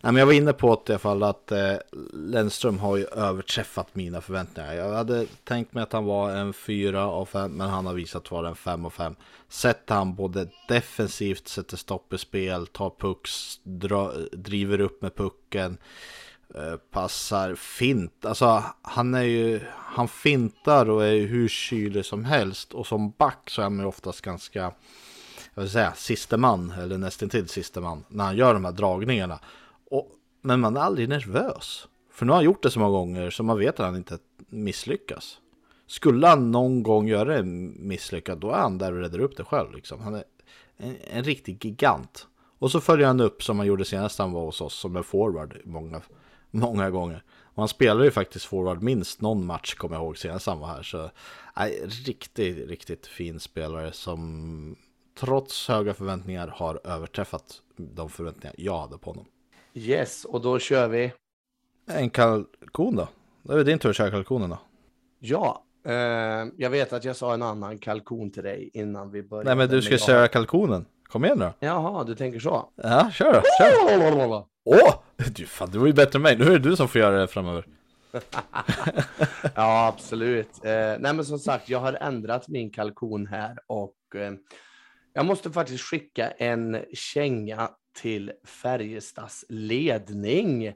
[0.00, 1.74] Nej, men jag var inne på att, i alla fall att eh,
[2.12, 4.74] Lennström har ju överträffat mina förväntningar.
[4.74, 8.30] Jag hade tänkt mig att han var en 4 av 5, men han har visat
[8.30, 9.14] vara en 5 av 5.
[9.48, 15.78] Sätter han både defensivt, sätter stopp i spel, tar pucks, dra, driver upp med pucken,
[16.54, 18.24] eh, passar fint.
[18.24, 22.74] Alltså han är ju, han fintar och är hur kylig som helst.
[22.74, 24.72] Och som back så är han ju oftast ganska
[25.58, 29.40] jag vill säga, siste man, eller nästintill siste man, när han gör de här dragningarna.
[29.90, 30.08] Och,
[30.42, 31.88] men man är aldrig nervös.
[32.12, 34.18] För nu har han gjort det så många gånger så man vet att han inte
[34.48, 35.38] misslyckas.
[35.86, 39.44] Skulle han någon gång göra det misslyckat då är han där och räddar upp det
[39.44, 39.74] själv.
[39.74, 40.00] Liksom.
[40.00, 40.24] Han är
[40.76, 42.26] en, en riktig gigant.
[42.58, 45.04] Och så följer han upp som han gjorde senast han var hos oss, som en
[45.04, 46.00] forward många,
[46.50, 47.22] många gånger.
[47.42, 50.68] Och han spelade ju faktiskt forward minst någon match, kommer jag ihåg, senast han var
[50.68, 50.82] här.
[50.82, 51.10] Så,
[51.56, 54.76] nej, riktigt, riktigt fin spelare som
[55.20, 59.26] trots höga förväntningar har överträffat de förväntningar jag hade på honom.
[59.74, 61.12] Yes, och då kör vi.
[61.86, 63.08] En kalkon då?
[63.42, 64.58] Det är din tur att köra kalkonen då?
[65.18, 65.92] Ja, eh,
[66.56, 69.50] jag vet att jag sa en annan kalkon till dig innan vi började.
[69.50, 70.00] Nej, men du ska jag...
[70.00, 70.86] köra kalkonen.
[71.08, 71.52] Kom igen då.
[71.60, 72.70] Jaha, du tänker så.
[72.76, 73.42] Ja, kör då.
[73.58, 74.44] Kör.
[74.64, 74.94] Åh!
[75.16, 76.38] Du, fan, du var ju bättre än mig.
[76.38, 77.66] Nu är det du som får göra det framöver.
[79.54, 80.64] ja, absolut.
[80.64, 84.32] Eh, nej, men som sagt, jag har ändrat min kalkon här och eh,
[85.18, 90.72] jag måste faktiskt skicka en känga till Färjestads ledning.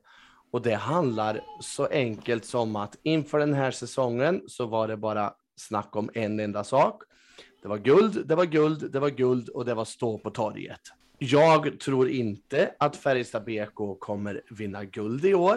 [0.50, 5.32] Och det handlar så enkelt som att inför den här säsongen så var det bara
[5.56, 7.02] snack om en enda sak.
[7.62, 10.80] Det var guld, det var guld, det var guld och det var stå på torget.
[11.18, 15.56] Jag tror inte att Färjestad BK kommer vinna guld i år.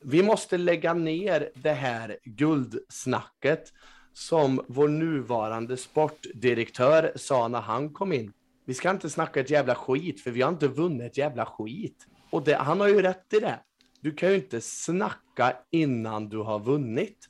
[0.00, 3.72] Vi måste lägga ner det här guldsnacket
[4.18, 8.32] som vår nuvarande sportdirektör sa när han kom in.
[8.64, 12.06] Vi ska inte snacka ett jävla skit, för vi har inte vunnit ett jävla skit.
[12.30, 13.60] Och det, han har ju rätt i det.
[14.00, 17.28] Du kan ju inte snacka innan du har vunnit.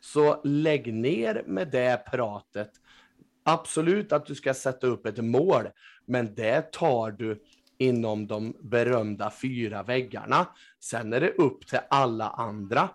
[0.00, 2.70] Så lägg ner med det pratet.
[3.44, 5.68] Absolut att du ska sätta upp ett mål,
[6.06, 7.42] men det tar du
[7.78, 10.46] inom de berömda fyra väggarna.
[10.80, 12.88] Sen är det upp till alla andra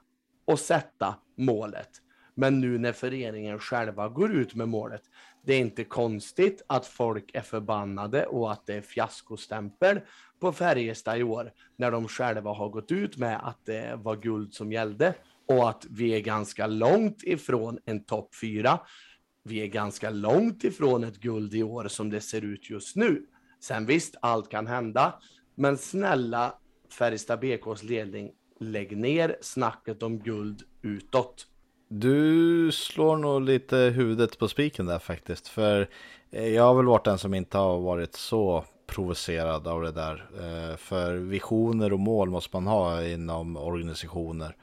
[0.47, 1.89] att sätta målet.
[2.35, 5.01] Men nu när föreningen själva går ut med målet,
[5.45, 9.99] det är inte konstigt att folk är förbannade och att det är fiaskostämpel
[10.39, 14.53] på Färjestad i år när de själva har gått ut med att det var guld
[14.53, 15.13] som gällde
[15.47, 18.79] och att vi är ganska långt ifrån en topp fyra.
[19.43, 23.25] Vi är ganska långt ifrån ett guld i år som det ser ut just nu.
[23.59, 25.19] Sen visst, allt kan hända,
[25.55, 26.53] men snälla
[26.89, 31.47] Färjestad BKs ledning, lägg ner snacket om guld utåt.
[31.87, 35.47] Du slår nog lite huvudet på spiken där faktiskt.
[35.47, 35.89] För
[36.31, 40.25] eh, jag har väl varit den som inte har varit så provocerad av det där.
[40.39, 44.55] Eh, för visioner och mål måste man ha inom organisationer.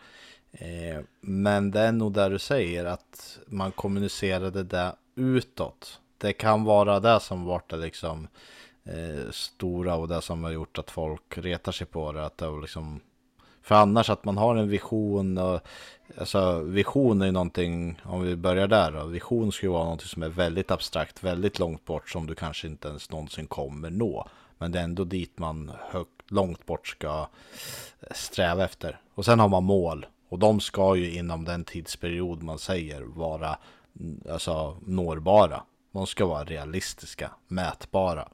[0.53, 6.01] Eh, men det är nog där du säger att man kommunicerade det utåt.
[6.19, 8.29] Det kan vara det som varit det liksom
[9.31, 12.27] stora och det som har gjort att folk retar sig på det.
[12.27, 13.01] Att det har liksom
[13.63, 15.61] för annars att man har en vision och
[16.19, 20.09] alltså vision är ju någonting, om vi börjar där då, vision ska ju vara någonting
[20.09, 24.29] som är väldigt abstrakt, väldigt långt bort som du kanske inte ens någonsin kommer nå.
[24.59, 27.29] Men det är ändå dit man högt, långt bort ska
[28.01, 29.01] eh, sträva efter.
[29.15, 33.59] Och sen har man mål och de ska ju inom den tidsperiod man säger vara
[34.01, 35.63] mm, alltså, nårbara.
[35.93, 38.29] De ska vara realistiska, mätbara.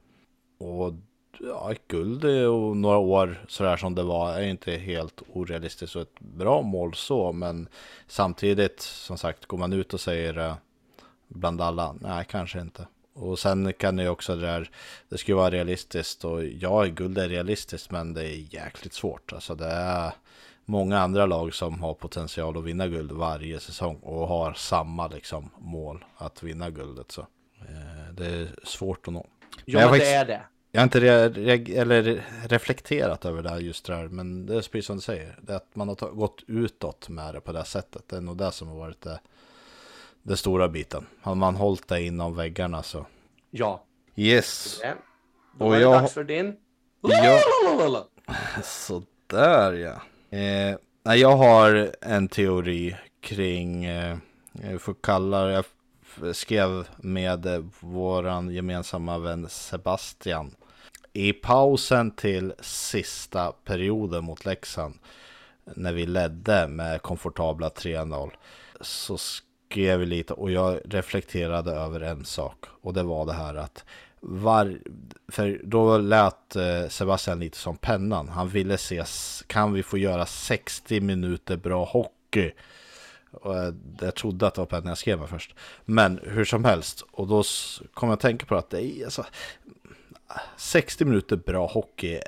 [0.57, 0.93] Och
[1.39, 6.01] ja, ett guld och några år sådär som det var är inte helt orealistiskt och
[6.01, 7.31] ett bra mål så.
[7.31, 7.67] Men
[8.07, 10.55] samtidigt, som sagt, går man ut och säger
[11.27, 12.87] bland alla, nej kanske inte.
[13.13, 14.69] Och sen kan det ju också det där,
[15.09, 19.33] det ska ju vara realistiskt och ja, guld är realistiskt men det är jäkligt svårt.
[19.33, 20.11] Alltså det är
[20.65, 25.49] många andra lag som har potential att vinna guld varje säsong och har samma liksom
[25.57, 27.11] mål att vinna guldet.
[27.11, 27.21] Så
[27.61, 29.27] eh, det är svårt att nå.
[29.65, 30.41] Ja, men det är det.
[30.71, 34.61] Jag har inte re eller reflekterat över det här just det här, men det är
[34.61, 35.39] precis som du säger.
[35.41, 38.03] Det att man har gått utåt med det på det sättet.
[38.07, 39.19] Det är nog det som har varit det,
[40.23, 41.05] det stora biten.
[41.21, 43.05] Har man hållit det inom väggarna så.
[43.49, 43.83] Ja.
[44.15, 44.79] Yes.
[44.83, 44.93] Ja.
[45.59, 46.01] Då och är det jag...
[46.01, 46.55] dags för din.
[47.01, 47.39] Ja.
[48.63, 50.01] Sådär ja.
[50.37, 54.17] Eh, jag har en teori kring, eh,
[54.51, 55.65] jag får kalla det, jag
[56.33, 60.55] skrev med eh, våran gemensamma vän Sebastian
[61.13, 64.95] i pausen till sista perioden mot Leksand,
[65.63, 68.31] när vi ledde med komfortabla 3-0,
[68.81, 73.55] så skrev vi lite och jag reflekterade över en sak och det var det här
[73.55, 73.85] att
[74.19, 74.79] var,
[75.27, 78.29] för då lät eh, Sebastian lite som pennan.
[78.29, 79.03] Han ville se,
[79.47, 82.51] kan vi få göra 60 minuter bra hockey?
[83.31, 85.55] Och eh, jag trodde att det var pennan jag skrev med först.
[85.85, 87.43] Men hur som helst, och då
[87.93, 89.25] kom jag att tänka på att det är alltså,
[90.57, 92.19] 60 minuter bra hockey,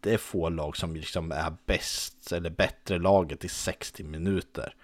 [0.00, 4.74] det är få lag som liksom är bäst eller bättre laget i 60 minuter.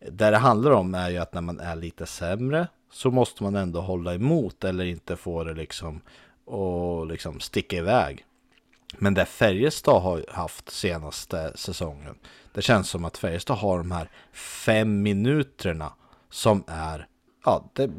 [0.00, 3.56] Det det handlar om är ju att när man är lite sämre så måste man
[3.56, 6.00] ändå hålla emot eller inte få det liksom
[6.44, 8.24] och liksom sticka iväg.
[8.96, 12.14] Men det Färjestad har haft senaste säsongen,
[12.52, 15.92] det känns som att Färjestad har de här fem minuterna
[16.30, 17.06] som är,
[17.44, 17.90] ja, det,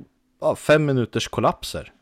[0.42, 1.94] ja fem minuters kollapser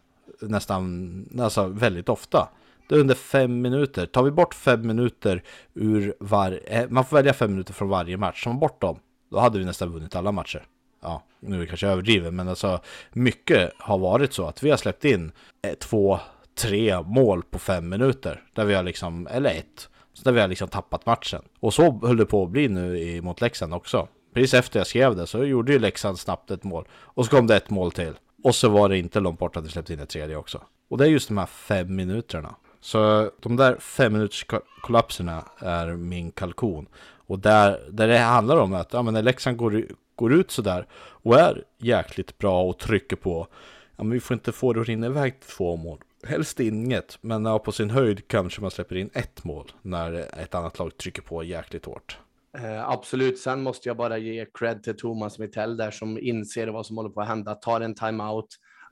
[0.42, 2.50] nästan, alltså väldigt ofta.
[2.90, 4.06] Det är under fem minuter.
[4.06, 5.44] Tar vi bort fem minuter
[5.74, 8.44] ur varje, eh, man får välja fem minuter från varje match.
[8.44, 9.00] Tar man bort dem,
[9.32, 10.66] då hade vi nästan vunnit alla matcher.
[11.02, 12.80] Ja, nu är det kanske överdrivet, men alltså
[13.12, 15.32] mycket har varit så att vi har släppt in
[15.62, 16.20] eh, två,
[16.58, 18.44] tre mål på fem minuter.
[18.54, 19.90] Där vi har liksom, eller ett,
[20.24, 21.42] där vi har liksom tappat matchen.
[21.60, 24.08] Och så höll det på att bli nu mot Leksand också.
[24.34, 26.88] Precis efter jag skrev det så gjorde ju Leksand snabbt ett mål.
[26.92, 28.14] Och så kom det ett mål till.
[28.44, 30.62] Och så var det inte långt bort att vi släppte in ett tredje också.
[30.90, 32.56] Och det är just de här fem minuterna.
[32.80, 34.46] Så de där fem minuters
[34.82, 36.88] kollapserna är min kalkon.
[37.28, 39.86] Och där, där det handlar om att ja, men när Leksand går,
[40.16, 43.48] går ut sådär och är jäkligt bra och trycker på.
[43.96, 46.00] Ja, men vi får inte få det att rinna iväg till två mål.
[46.23, 50.56] Helst inget, men ja, på sin höjd kanske man släpper in ett mål när ett
[50.56, 52.18] annat lag trycker på jäkligt hårt.
[52.57, 53.39] Eh, absolut.
[53.39, 57.10] Sen måste jag bara ge cred till Thomas Mittell där som inser vad som håller
[57.10, 58.48] på att hända, tar en timeout,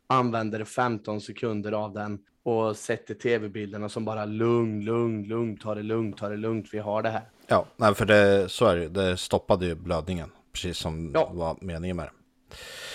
[0.07, 5.83] använder 15 sekunder av den och sätter tv-bilderna som bara lugn, lugn, lugn, ta det
[5.83, 7.29] lugnt, ta det lugnt, vi har det här.
[7.47, 11.31] Ja, nej, för det, så är det det stoppade ju blödningen, precis som ja.
[11.33, 12.11] var meningen med det.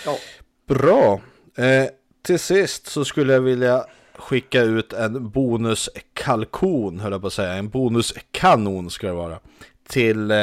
[0.07, 0.17] Ja.
[0.67, 1.21] Bra.
[1.65, 1.87] Eh,
[2.23, 3.85] till sist så skulle jag vilja
[4.21, 7.53] skicka ut en bonuskalkon, höll jag på att säga.
[7.53, 9.39] En bonuskanon ska det vara
[9.89, 10.37] till eh,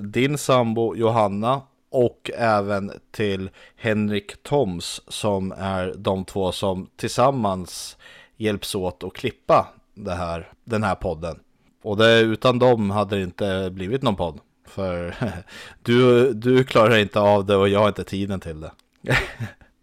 [0.00, 7.96] din sambo Johanna och även till Henrik Toms som är de två som tillsammans
[8.36, 11.38] hjälps åt att klippa det här, den här podden.
[11.82, 14.40] Och det, utan dem hade det inte blivit någon podd.
[14.68, 15.14] För
[15.82, 18.72] du, du klarar inte av det och jag har inte tiden till det.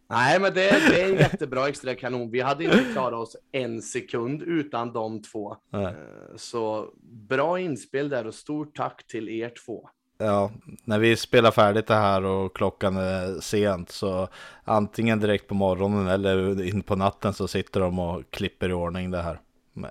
[0.08, 2.32] Nej, men det, det är en jättebra extra kanon.
[2.32, 5.58] Vi hade inte klarat oss en sekund utan de två.
[5.70, 5.86] Nej.
[5.86, 9.90] Eh, så bra inspel där och stort tack till er två.
[10.18, 10.52] Ja,
[10.84, 14.28] när vi spelar färdigt det här och klockan är sent så
[14.64, 19.12] antingen direkt på morgonen eller in på natten så sitter de och klipper i ordning
[19.12, 19.40] det här.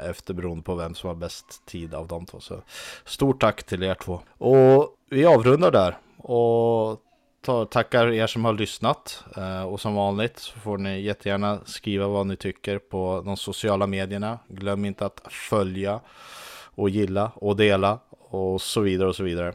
[0.05, 2.41] Efter beroende på vem som har bäst tid av de två.
[2.41, 2.63] Så
[3.05, 4.21] stort tack till er två.
[4.39, 5.97] Och vi avrundar där.
[6.17, 7.01] Och
[7.71, 9.25] tackar er som har lyssnat.
[9.37, 13.87] Eh, och som vanligt så får ni jättegärna skriva vad ni tycker på de sociala
[13.87, 14.39] medierna.
[14.49, 16.01] Glöm inte att följa
[16.75, 19.55] och gilla och dela och så vidare och så vidare.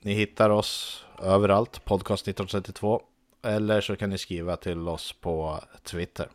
[0.00, 3.02] Ni hittar oss överallt, podcast 1932.
[3.42, 6.28] Eller så kan ni skriva till oss på Twitter.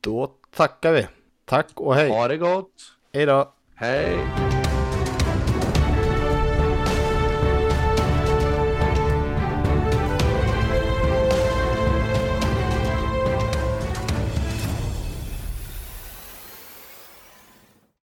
[0.00, 1.06] Då tackar vi.
[1.44, 2.10] Tack och hej.
[2.10, 2.72] Ha det gott.
[3.12, 3.52] Hej då.
[3.74, 4.55] Hej.